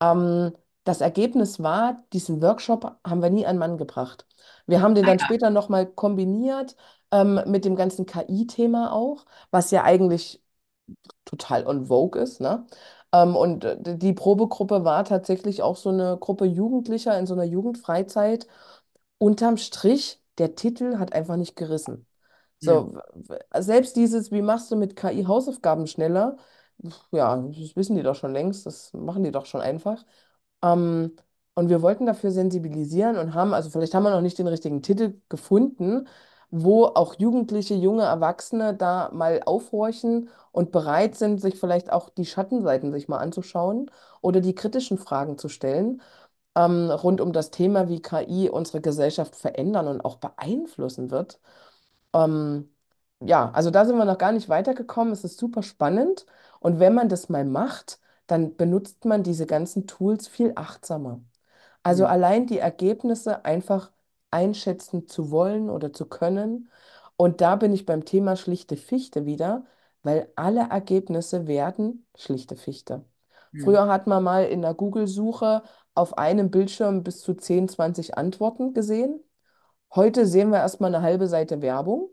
Ähm, 0.00 0.52
das 0.84 1.00
Ergebnis 1.00 1.60
war, 1.62 2.02
diesen 2.12 2.40
Workshop 2.42 2.98
haben 3.06 3.22
wir 3.22 3.30
nie 3.30 3.46
an 3.46 3.58
Mann 3.58 3.76
gebracht. 3.78 4.26
Wir 4.66 4.80
haben 4.82 4.94
den 4.94 5.04
Ah 5.04 5.06
dann 5.06 5.18
ja. 5.18 5.18
später 5.18 5.50
nochmal 5.50 5.86
kombiniert 5.86 6.76
ähm, 7.12 7.40
mit 7.46 7.64
dem 7.64 7.76
ganzen 7.76 8.06
KI-Thema 8.06 8.92
auch, 8.92 9.26
was 9.50 9.70
ja 9.70 9.84
eigentlich 9.84 10.42
total 11.24 11.66
on 11.66 11.86
vogue 11.86 12.20
ist, 12.20 12.40
ne? 12.40 12.66
Ähm, 13.12 13.36
und 13.36 13.64
äh, 13.64 13.76
die 13.98 14.12
Probegruppe 14.12 14.84
war 14.84 15.04
tatsächlich 15.04 15.62
auch 15.62 15.76
so 15.76 15.90
eine 15.90 16.18
Gruppe 16.18 16.44
Jugendlicher 16.46 17.18
in 17.18 17.26
so 17.26 17.34
einer 17.34 17.44
Jugendfreizeit. 17.44 18.46
Unterm 19.18 19.56
Strich, 19.56 20.22
der 20.38 20.54
Titel 20.54 20.98
hat 20.98 21.12
einfach 21.12 21.36
nicht 21.36 21.56
gerissen. 21.56 22.06
So, 22.60 22.94
w- 23.14 23.38
selbst 23.60 23.96
dieses, 23.96 24.32
wie 24.32 24.42
machst 24.42 24.70
du 24.70 24.76
mit 24.76 24.96
KI 24.96 25.24
Hausaufgaben 25.24 25.86
schneller? 25.86 26.36
Ja, 27.12 27.36
das 27.36 27.76
wissen 27.76 27.96
die 27.96 28.02
doch 28.02 28.14
schon 28.16 28.32
längst, 28.32 28.66
das 28.66 28.92
machen 28.92 29.24
die 29.24 29.32
doch 29.32 29.46
schon 29.46 29.60
einfach. 29.60 30.04
Ähm, 30.62 31.16
und 31.54 31.68
wir 31.68 31.82
wollten 31.82 32.06
dafür 32.06 32.30
sensibilisieren 32.30 33.16
und 33.18 33.34
haben, 33.34 33.52
also 33.54 33.70
vielleicht 33.70 33.94
haben 33.94 34.04
wir 34.04 34.10
noch 34.10 34.20
nicht 34.22 34.38
den 34.38 34.46
richtigen 34.46 34.82
Titel 34.82 35.20
gefunden, 35.28 36.06
wo 36.50 36.86
auch 36.86 37.14
Jugendliche, 37.18 37.74
junge 37.74 38.04
Erwachsene 38.04 38.74
da 38.74 39.10
mal 39.12 39.42
aufhorchen 39.44 40.30
und 40.52 40.72
bereit 40.72 41.14
sind, 41.16 41.40
sich 41.40 41.58
vielleicht 41.60 41.92
auch 41.92 42.08
die 42.10 42.24
Schattenseiten 42.26 42.92
sich 42.92 43.08
mal 43.08 43.18
anzuschauen 43.18 43.90
oder 44.22 44.40
die 44.40 44.54
kritischen 44.54 44.98
Fragen 44.98 45.38
zu 45.38 45.48
stellen, 45.48 46.00
ähm, 46.56 46.90
rund 46.90 47.20
um 47.20 47.32
das 47.32 47.50
Thema, 47.50 47.88
wie 47.88 48.02
KI 48.02 48.50
unsere 48.50 48.80
Gesellschaft 48.82 49.36
verändern 49.36 49.88
und 49.88 50.02
auch 50.04 50.16
beeinflussen 50.18 51.10
wird. 51.10 51.40
Ähm, 52.14 52.70
ja, 53.20 53.50
also 53.52 53.70
da 53.70 53.84
sind 53.84 53.96
wir 53.96 54.04
noch 54.04 54.18
gar 54.18 54.32
nicht 54.32 54.48
weitergekommen. 54.48 55.12
Es 55.12 55.24
ist 55.24 55.38
super 55.38 55.62
spannend. 55.62 56.26
Und 56.60 56.78
wenn 56.80 56.94
man 56.94 57.08
das 57.08 57.28
mal 57.28 57.44
macht, 57.44 58.00
dann 58.26 58.56
benutzt 58.56 59.04
man 59.04 59.22
diese 59.22 59.46
ganzen 59.46 59.86
Tools 59.86 60.28
viel 60.28 60.52
achtsamer. 60.56 61.20
Also 61.82 62.04
Hm. 62.04 62.10
allein 62.12 62.46
die 62.46 62.58
Ergebnisse 62.58 63.44
einfach 63.44 63.92
einschätzen 64.30 65.06
zu 65.08 65.30
wollen 65.30 65.70
oder 65.70 65.92
zu 65.92 66.06
können. 66.06 66.70
Und 67.16 67.40
da 67.40 67.56
bin 67.56 67.72
ich 67.72 67.86
beim 67.86 68.04
Thema 68.04 68.36
schlichte 68.36 68.76
Fichte 68.76 69.26
wieder, 69.26 69.66
weil 70.02 70.30
alle 70.36 70.68
Ergebnisse 70.70 71.46
werden 71.46 72.06
schlichte 72.16 72.56
Fichte. 72.56 73.04
Hm. 73.52 73.64
Früher 73.64 73.88
hat 73.88 74.06
man 74.06 74.22
mal 74.22 74.44
in 74.44 74.62
der 74.62 74.74
Google-Suche 74.74 75.62
auf 75.94 76.16
einem 76.18 76.50
Bildschirm 76.50 77.02
bis 77.02 77.20
zu 77.20 77.34
10, 77.34 77.68
20 77.68 78.16
Antworten 78.16 78.72
gesehen. 78.74 79.20
Heute 79.94 80.26
sehen 80.26 80.50
wir 80.50 80.58
erstmal 80.58 80.94
eine 80.94 81.04
halbe 81.04 81.28
Seite 81.28 81.62
Werbung 81.62 82.10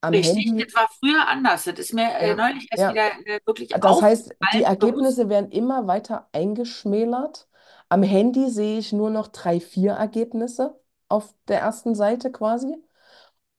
am 0.00 0.14
Richtig, 0.14 0.24
Handy. 0.24 0.64
das 0.64 0.74
war 0.74 0.88
früher 1.00 1.26
anders. 1.28 1.64
Das 1.64 1.78
ist 1.78 1.92
mir 1.92 2.10
äh, 2.18 2.28
Ja, 2.28 2.34
neulich 2.34 2.66
erst 2.70 2.82
ja. 2.82 2.88
wieder 2.88 3.10
äh, 3.26 3.40
wirklich 3.46 3.68
Das 3.80 4.02
heißt, 4.02 4.34
die 4.52 4.62
bewusst. 4.62 4.68
Ergebnisse 4.68 5.28
werden 5.28 5.50
immer 5.50 5.86
weiter 5.86 6.28
eingeschmälert. 6.32 7.47
Am 7.88 8.02
Handy 8.02 8.50
sehe 8.50 8.78
ich 8.78 8.92
nur 8.92 9.10
noch 9.10 9.28
drei, 9.28 9.60
vier 9.60 9.92
Ergebnisse 9.92 10.78
auf 11.08 11.34
der 11.48 11.60
ersten 11.60 11.94
Seite 11.94 12.30
quasi. 12.32 12.76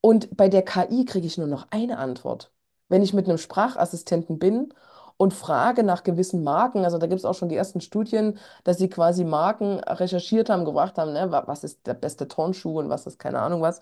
Und 0.02 0.36
bei 0.38 0.50
der 0.50 0.64
KI 0.64 1.06
kriege 1.06 1.28
ich 1.28 1.38
nur 1.38 1.48
noch 1.48 1.68
eine 1.72 1.98
Antwort. 1.98 2.52
Wenn 2.90 3.04
ich 3.04 3.14
mit 3.14 3.28
einem 3.28 3.38
Sprachassistenten 3.38 4.40
bin 4.40 4.74
und 5.18 5.34
frage 5.34 5.84
nach 5.84 6.04
gewissen 6.04 6.44
Marken, 6.44 6.86
also 6.86 6.98
da 6.98 7.08
gibt 7.08 7.20
es 7.20 7.26
auch 7.26 7.36
schon 7.36 7.50
die 7.50 7.56
ersten 7.58 7.82
Studien, 7.82 8.40
dass 8.64 8.78
sie 8.78 8.90
quasi 8.90 9.26
Marken 9.26 9.80
recherchiert 9.82 10.50
haben, 10.50 10.66
gebracht 10.66 10.98
haben, 10.98 11.14
ne, 11.14 11.32
wa- 11.32 11.44
was 11.48 11.64
ist 11.64 11.86
der 11.88 11.96
beste 11.96 12.28
Turnschuh 12.28 12.80
und 12.80 12.90
was 12.90 13.08
ist 13.08 13.20
keine 13.20 13.40
Ahnung 13.42 13.62
was, 13.62 13.82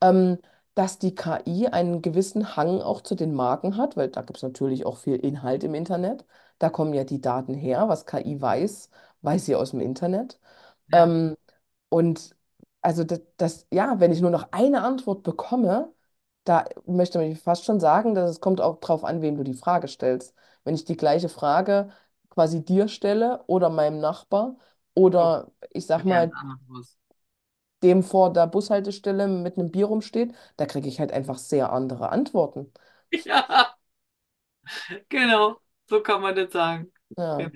ähm, 0.00 0.38
dass 0.74 0.98
die 0.98 1.14
KI 1.14 1.66
einen 1.68 2.02
gewissen 2.02 2.56
Hang 2.56 2.80
auch 2.80 3.00
zu 3.02 3.14
den 3.14 3.34
Marken 3.34 3.76
hat, 3.76 3.96
weil 3.96 4.08
da 4.08 4.22
gibt 4.22 4.36
es 4.38 4.42
natürlich 4.42 4.86
auch 4.86 4.96
viel 4.98 5.16
Inhalt 5.16 5.64
im 5.64 5.74
Internet. 5.74 6.24
Da 6.58 6.70
kommen 6.70 6.94
ja 6.94 7.04
die 7.04 7.20
Daten 7.20 7.54
her, 7.54 7.88
was 7.88 8.06
KI 8.06 8.40
weiß, 8.40 8.90
weiß 9.22 9.46
sie 9.46 9.56
aus 9.56 9.70
dem 9.72 9.80
Internet. 9.80 10.38
Ja. 10.88 11.04
Ähm, 11.04 11.36
und 11.90 12.36
also 12.82 13.04
das, 13.04 13.20
das, 13.36 13.66
ja, 13.72 14.00
wenn 14.00 14.12
ich 14.12 14.20
nur 14.20 14.30
noch 14.30 14.48
eine 14.52 14.82
Antwort 14.82 15.22
bekomme, 15.24 15.92
da 16.44 16.64
möchte 16.86 17.22
ich 17.24 17.40
fast 17.40 17.64
schon 17.64 17.80
sagen, 17.80 18.14
dass 18.14 18.30
es 18.30 18.40
kommt 18.40 18.60
auch 18.60 18.80
drauf 18.80 19.04
an, 19.04 19.22
wem 19.22 19.36
du 19.36 19.44
die 19.44 19.54
Frage 19.54 19.88
stellst. 19.88 20.34
Wenn 20.64 20.74
ich 20.74 20.84
die 20.84 20.96
gleiche 20.96 21.28
Frage 21.28 21.90
quasi 22.30 22.64
dir 22.64 22.88
stelle 22.88 23.44
oder 23.46 23.70
meinem 23.70 24.00
Nachbar 24.00 24.56
oder 24.94 25.50
ich 25.72 25.86
sag 25.86 26.04
mal 26.04 26.32
dem 27.82 28.02
vor 28.04 28.32
der 28.32 28.46
Bushaltestelle 28.46 29.26
mit 29.28 29.58
einem 29.58 29.70
Bier 29.72 29.86
rumsteht, 29.86 30.32
da 30.56 30.66
kriege 30.66 30.88
ich 30.88 31.00
halt 31.00 31.10
einfach 31.12 31.38
sehr 31.38 31.72
andere 31.72 32.10
Antworten. 32.10 32.72
Ja, 33.24 33.76
genau. 35.08 35.60
So 35.88 36.02
kann 36.02 36.20
man 36.22 36.34
das 36.36 36.52
sagen. 36.52 36.92
Ja. 37.16 37.50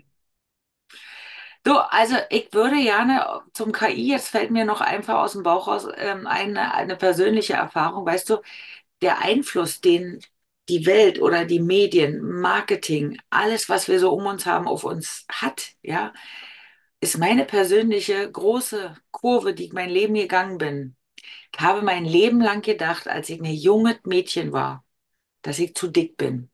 Du, 1.64 1.76
also 1.76 2.16
ich 2.30 2.52
würde 2.52 2.76
gerne 2.82 3.40
zum 3.52 3.70
KI, 3.72 4.08
jetzt 4.08 4.28
fällt 4.28 4.50
mir 4.50 4.64
noch 4.64 4.80
einfach 4.80 5.14
aus 5.22 5.32
dem 5.32 5.44
Bauch 5.44 5.68
raus, 5.68 5.86
ähm, 5.96 6.26
eine, 6.26 6.74
eine 6.74 6.96
persönliche 6.96 7.52
Erfahrung. 7.54 8.04
Weißt 8.04 8.28
du, 8.30 8.38
der 9.02 9.20
Einfluss, 9.22 9.80
den 9.80 10.20
die 10.68 10.86
Welt 10.86 11.20
oder 11.22 11.44
die 11.46 11.60
Medien, 11.60 12.22
Marketing, 12.22 13.18
alles, 13.30 13.68
was 13.68 13.88
wir 13.88 14.00
so 14.00 14.12
um 14.14 14.26
uns 14.26 14.46
haben, 14.46 14.68
auf 14.68 14.84
uns 14.84 15.26
hat, 15.30 15.72
ja, 15.82 16.12
ist 17.00 17.18
meine 17.18 17.44
persönliche 17.46 18.30
große 18.32 18.96
Kurve, 19.12 19.54
die 19.54 19.66
ich 19.66 19.74
mein 19.74 19.90
Leben 19.90 20.14
gegangen 20.14 20.58
bin. 20.58 20.96
Ich 21.54 21.60
habe 21.62 21.82
mein 21.82 22.06
Leben 22.06 22.40
lang 22.42 22.62
gedacht, 22.62 23.08
als 23.08 23.30
ich 23.30 23.40
ein 23.40 23.46
junges 23.46 23.96
Mädchen 24.04 24.52
war, 24.52 24.84
dass 25.42 25.60
ich 25.60 25.74
zu 25.76 25.88
dick 25.88 26.18
bin. 26.18 26.51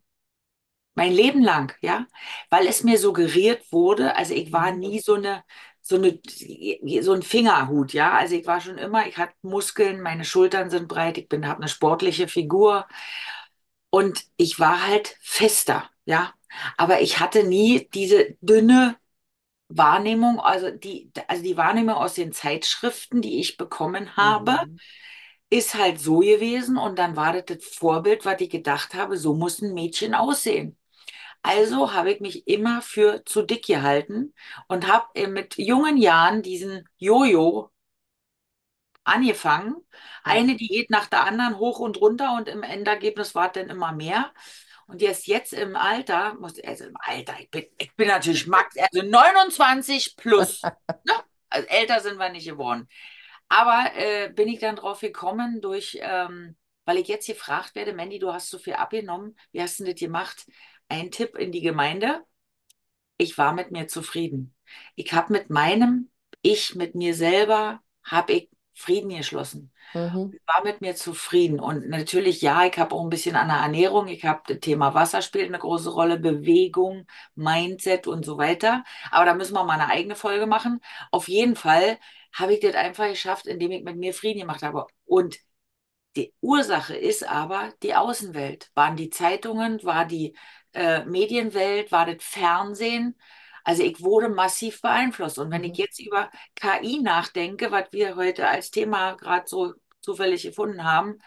Mein 0.98 1.12
Leben 1.12 1.42
lang, 1.42 1.74
ja, 1.82 2.06
weil 2.50 2.66
es 2.66 2.84
mir 2.84 2.98
suggeriert 2.98 3.72
wurde, 3.72 4.16
also 4.16 4.34
ich 4.34 4.52
war 4.52 4.72
Mhm. 4.72 4.78
nie 4.78 5.00
so 5.00 5.14
eine, 5.14 5.44
so 5.82 5.96
eine, 5.96 6.20
so 7.02 7.12
ein 7.12 7.22
Fingerhut, 7.22 7.92
ja, 7.94 8.12
also 8.12 8.34
ich 8.34 8.46
war 8.46 8.60
schon 8.60 8.78
immer, 8.78 9.06
ich 9.06 9.16
hatte 9.18 9.34
Muskeln, 9.42 10.02
meine 10.02 10.24
Schultern 10.24 10.70
sind 10.70 10.88
breit, 10.88 11.18
ich 11.18 11.28
bin, 11.28 11.46
habe 11.48 11.60
eine 11.60 11.68
sportliche 11.68 12.28
Figur 12.28 12.86
und 13.90 14.24
ich 14.36 14.58
war 14.60 14.86
halt 14.86 15.16
fester, 15.20 15.88
ja, 16.04 16.32
aber 16.76 17.00
ich 17.00 17.20
hatte 17.20 17.44
nie 17.44 17.88
diese 17.94 18.36
dünne 18.40 18.96
Wahrnehmung, 19.70 20.40
also 20.40 20.70
die, 20.72 21.12
also 21.28 21.44
die 21.44 21.58
Wahrnehmung 21.58 21.96
aus 21.96 22.14
den 22.14 22.32
Zeitschriften, 22.32 23.22
die 23.22 23.40
ich 23.40 23.58
bekommen 23.58 24.16
habe, 24.18 24.56
Mhm. 24.56 24.78
ist 25.50 25.76
halt 25.76 26.00
so 26.00 26.20
gewesen 26.20 26.78
und 26.78 26.98
dann 27.00 27.16
war 27.16 27.34
das 27.34 27.46
das 27.46 27.64
Vorbild, 27.66 28.26
was 28.26 28.40
ich 28.42 28.50
gedacht 28.50 28.94
habe, 28.94 29.18
so 29.18 29.34
muss 29.36 29.62
ein 29.62 29.74
Mädchen 29.74 30.14
aussehen. 30.16 30.77
Also 31.42 31.92
habe 31.92 32.12
ich 32.12 32.20
mich 32.20 32.46
immer 32.46 32.82
für 32.82 33.24
zu 33.24 33.42
dick 33.42 33.64
gehalten 33.66 34.34
und 34.66 34.86
habe 34.88 35.28
mit 35.28 35.56
jungen 35.56 35.96
Jahren 35.96 36.42
diesen 36.42 36.88
Jojo 36.98 37.70
angefangen. 39.04 39.76
Eine 40.22 40.56
Diät 40.56 40.90
nach 40.90 41.06
der 41.06 41.24
anderen 41.24 41.58
hoch 41.58 41.78
und 41.78 42.00
runter 42.00 42.34
und 42.36 42.48
im 42.48 42.62
Endergebnis 42.62 43.34
war 43.34 43.46
es 43.46 43.52
dann 43.52 43.70
immer 43.70 43.92
mehr. 43.92 44.32
Und 44.86 45.02
jetzt, 45.02 45.26
jetzt 45.26 45.52
im 45.52 45.76
Alter, 45.76 46.34
muss, 46.34 46.58
also 46.60 46.84
im 46.84 46.96
Alter, 46.98 47.34
ich 47.38 47.50
bin, 47.50 47.66
ich 47.78 47.94
bin 47.94 48.08
natürlich 48.08 48.46
max, 48.46 48.74
also 48.78 49.06
29 49.06 50.16
plus. 50.16 50.62
Ne? 51.04 51.14
Also 51.50 51.66
älter 51.68 52.00
sind 52.00 52.18
wir 52.18 52.28
nicht 52.30 52.46
geworden. 52.46 52.88
Aber 53.48 53.90
äh, 53.94 54.28
bin 54.28 54.48
ich 54.48 54.60
dann 54.60 54.76
drauf 54.76 55.00
gekommen 55.00 55.60
durch, 55.62 55.98
ähm, 56.02 56.56
weil 56.84 56.98
ich 56.98 57.08
jetzt 57.08 57.26
gefragt 57.26 57.74
werde, 57.74 57.94
Mandy, 57.94 58.18
du 58.18 58.32
hast 58.32 58.50
so 58.50 58.58
viel 58.58 58.74
abgenommen, 58.74 59.38
wie 59.52 59.62
hast 59.62 59.80
du 59.80 59.84
das 59.84 59.94
gemacht? 59.94 60.46
Ein 60.88 61.10
Tipp 61.10 61.36
in 61.36 61.52
die 61.52 61.60
Gemeinde 61.60 62.22
ich 63.18 63.36
war 63.36 63.52
mit 63.52 63.70
mir 63.72 63.88
zufrieden. 63.88 64.54
Ich 64.94 65.12
habe 65.12 65.32
mit 65.32 65.50
meinem 65.50 66.10
Ich, 66.40 66.76
mit 66.76 66.94
mir 66.94 67.14
selber, 67.14 67.82
habe 68.04 68.32
ich 68.32 68.50
Frieden 68.74 69.10
geschlossen. 69.10 69.72
Mhm. 69.92 70.30
Ich 70.32 70.40
war 70.46 70.62
mit 70.62 70.80
mir 70.80 70.94
zufrieden. 70.94 71.58
Und 71.58 71.88
natürlich, 71.88 72.40
ja, 72.42 72.64
ich 72.64 72.78
habe 72.78 72.94
auch 72.94 73.02
ein 73.02 73.08
bisschen 73.08 73.34
an 73.34 73.48
der 73.48 73.56
Ernährung. 73.56 74.06
Ich 74.06 74.24
habe 74.24 74.42
das 74.46 74.60
Thema 74.60 74.94
Wasser 74.94 75.20
spielt 75.20 75.48
eine 75.48 75.58
große 75.58 75.90
Rolle, 75.90 76.18
Bewegung, 76.18 77.06
Mindset 77.34 78.06
und 78.06 78.24
so 78.24 78.38
weiter. 78.38 78.84
Aber 79.10 79.24
da 79.24 79.34
müssen 79.34 79.54
wir 79.54 79.64
mal 79.64 79.80
eine 79.80 79.90
eigene 79.90 80.14
Folge 80.14 80.46
machen. 80.46 80.80
Auf 81.10 81.26
jeden 81.28 81.56
Fall 81.56 81.98
habe 82.32 82.54
ich 82.54 82.60
das 82.60 82.76
einfach 82.76 83.08
geschafft, 83.08 83.46
indem 83.48 83.72
ich 83.72 83.82
mit 83.82 83.96
mir 83.96 84.14
Frieden 84.14 84.40
gemacht 84.40 84.62
habe. 84.62 84.86
Und 85.06 85.38
die 86.16 86.34
Ursache 86.40 86.96
ist 86.96 87.28
aber 87.28 87.72
die 87.82 87.94
Außenwelt. 87.94 88.70
Waren 88.74 88.96
die 88.96 89.10
Zeitungen, 89.10 89.82
war 89.82 90.04
die 90.04 90.36
äh, 90.78 91.04
Medienwelt, 91.06 91.92
war 91.92 92.06
das 92.06 92.24
Fernsehen? 92.24 93.16
Also 93.64 93.82
ich 93.82 94.00
wurde 94.02 94.28
massiv 94.30 94.80
beeinflusst. 94.82 95.38
Und 95.38 95.50
wenn 95.50 95.64
ich 95.64 95.76
Mhm. 95.76 95.78
jetzt 95.78 96.00
über 96.00 96.30
KI 96.54 97.00
nachdenke, 97.02 97.70
was 97.70 97.86
wir 97.92 98.16
heute 98.16 98.48
als 98.48 98.70
Thema 98.70 99.14
gerade 99.14 99.46
so 99.48 99.74
zufällig 100.00 100.42
gefunden 100.44 100.84
haben, 100.84 101.20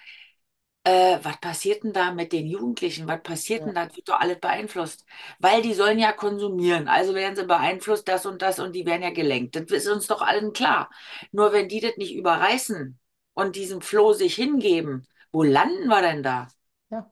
Äh, 0.83 1.19
was 1.23 1.39
passiert 1.39 1.83
denn 1.83 1.93
da 1.93 2.11
mit 2.11 2.31
den 2.33 2.47
Jugendlichen? 2.47 3.07
Was 3.07 3.21
passiert 3.21 3.65
Ja, 3.65 3.67
denn 3.67 3.75
da? 3.75 3.85
Das 3.85 3.95
wird 3.95 4.09
doch 4.09 4.19
alles 4.19 4.39
beeinflusst. 4.39 5.05
Weil 5.39 5.61
die 5.61 5.73
sollen 5.75 5.99
ja 5.99 6.11
konsumieren. 6.11 6.87
Also 6.87 7.13
werden 7.13 7.35
sie 7.35 7.45
beeinflusst, 7.45 8.07
das 8.07 8.25
und 8.25 8.41
das, 8.41 8.59
und 8.59 8.73
die 8.73 8.85
werden 8.85 9.03
ja 9.03 9.11
gelenkt. 9.11 9.55
Das 9.55 9.65
ist 9.71 9.87
uns 9.87 10.07
doch 10.07 10.21
allen 10.23 10.53
klar. 10.53 10.89
Nur 11.31 11.53
wenn 11.53 11.69
die 11.69 11.81
das 11.81 11.97
nicht 11.97 12.15
überreißen 12.15 12.99
und 13.33 13.55
diesem 13.55 13.81
Floh 13.81 14.13
sich 14.13 14.35
hingeben, 14.35 15.07
wo 15.31 15.43
landen 15.43 15.87
wir 15.87 16.01
denn 16.01 16.23
da? 16.23 16.47
ja. 16.89 17.11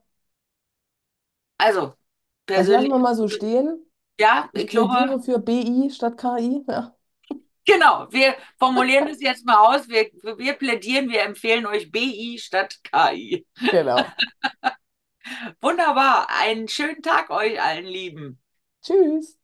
Also, 1.58 1.96
Das 2.56 2.68
lassen 2.68 2.88
wir 2.88 2.98
mal 2.98 3.14
so 3.14 3.28
stehen. 3.28 3.86
ja, 4.18 4.48
ich 4.52 4.64
Ich 4.64 4.70
glaube, 4.70 5.20
für 5.22 5.38
BI 5.38 5.90
statt 5.90 6.16
KI. 6.18 6.64
Ja, 6.68 6.94
genau, 7.66 8.06
wir 8.10 8.34
formulieren 8.58 9.06
das 9.08 9.20
jetzt 9.20 9.44
mal 9.46 9.56
aus. 9.76 9.88
Wir, 9.88 10.10
wir 10.38 10.54
plädieren, 10.54 11.08
wir 11.08 11.22
empfehlen 11.22 11.66
euch 11.66 11.90
BI 11.90 12.38
statt 12.38 12.78
KI. 12.82 13.46
genau. 13.70 14.04
Wunderbar. 15.60 16.28
Einen 16.40 16.68
schönen 16.68 17.02
Tag 17.02 17.30
euch 17.30 17.60
allen 17.62 17.86
Lieben. 17.86 18.40
Tschüss. 18.82 19.39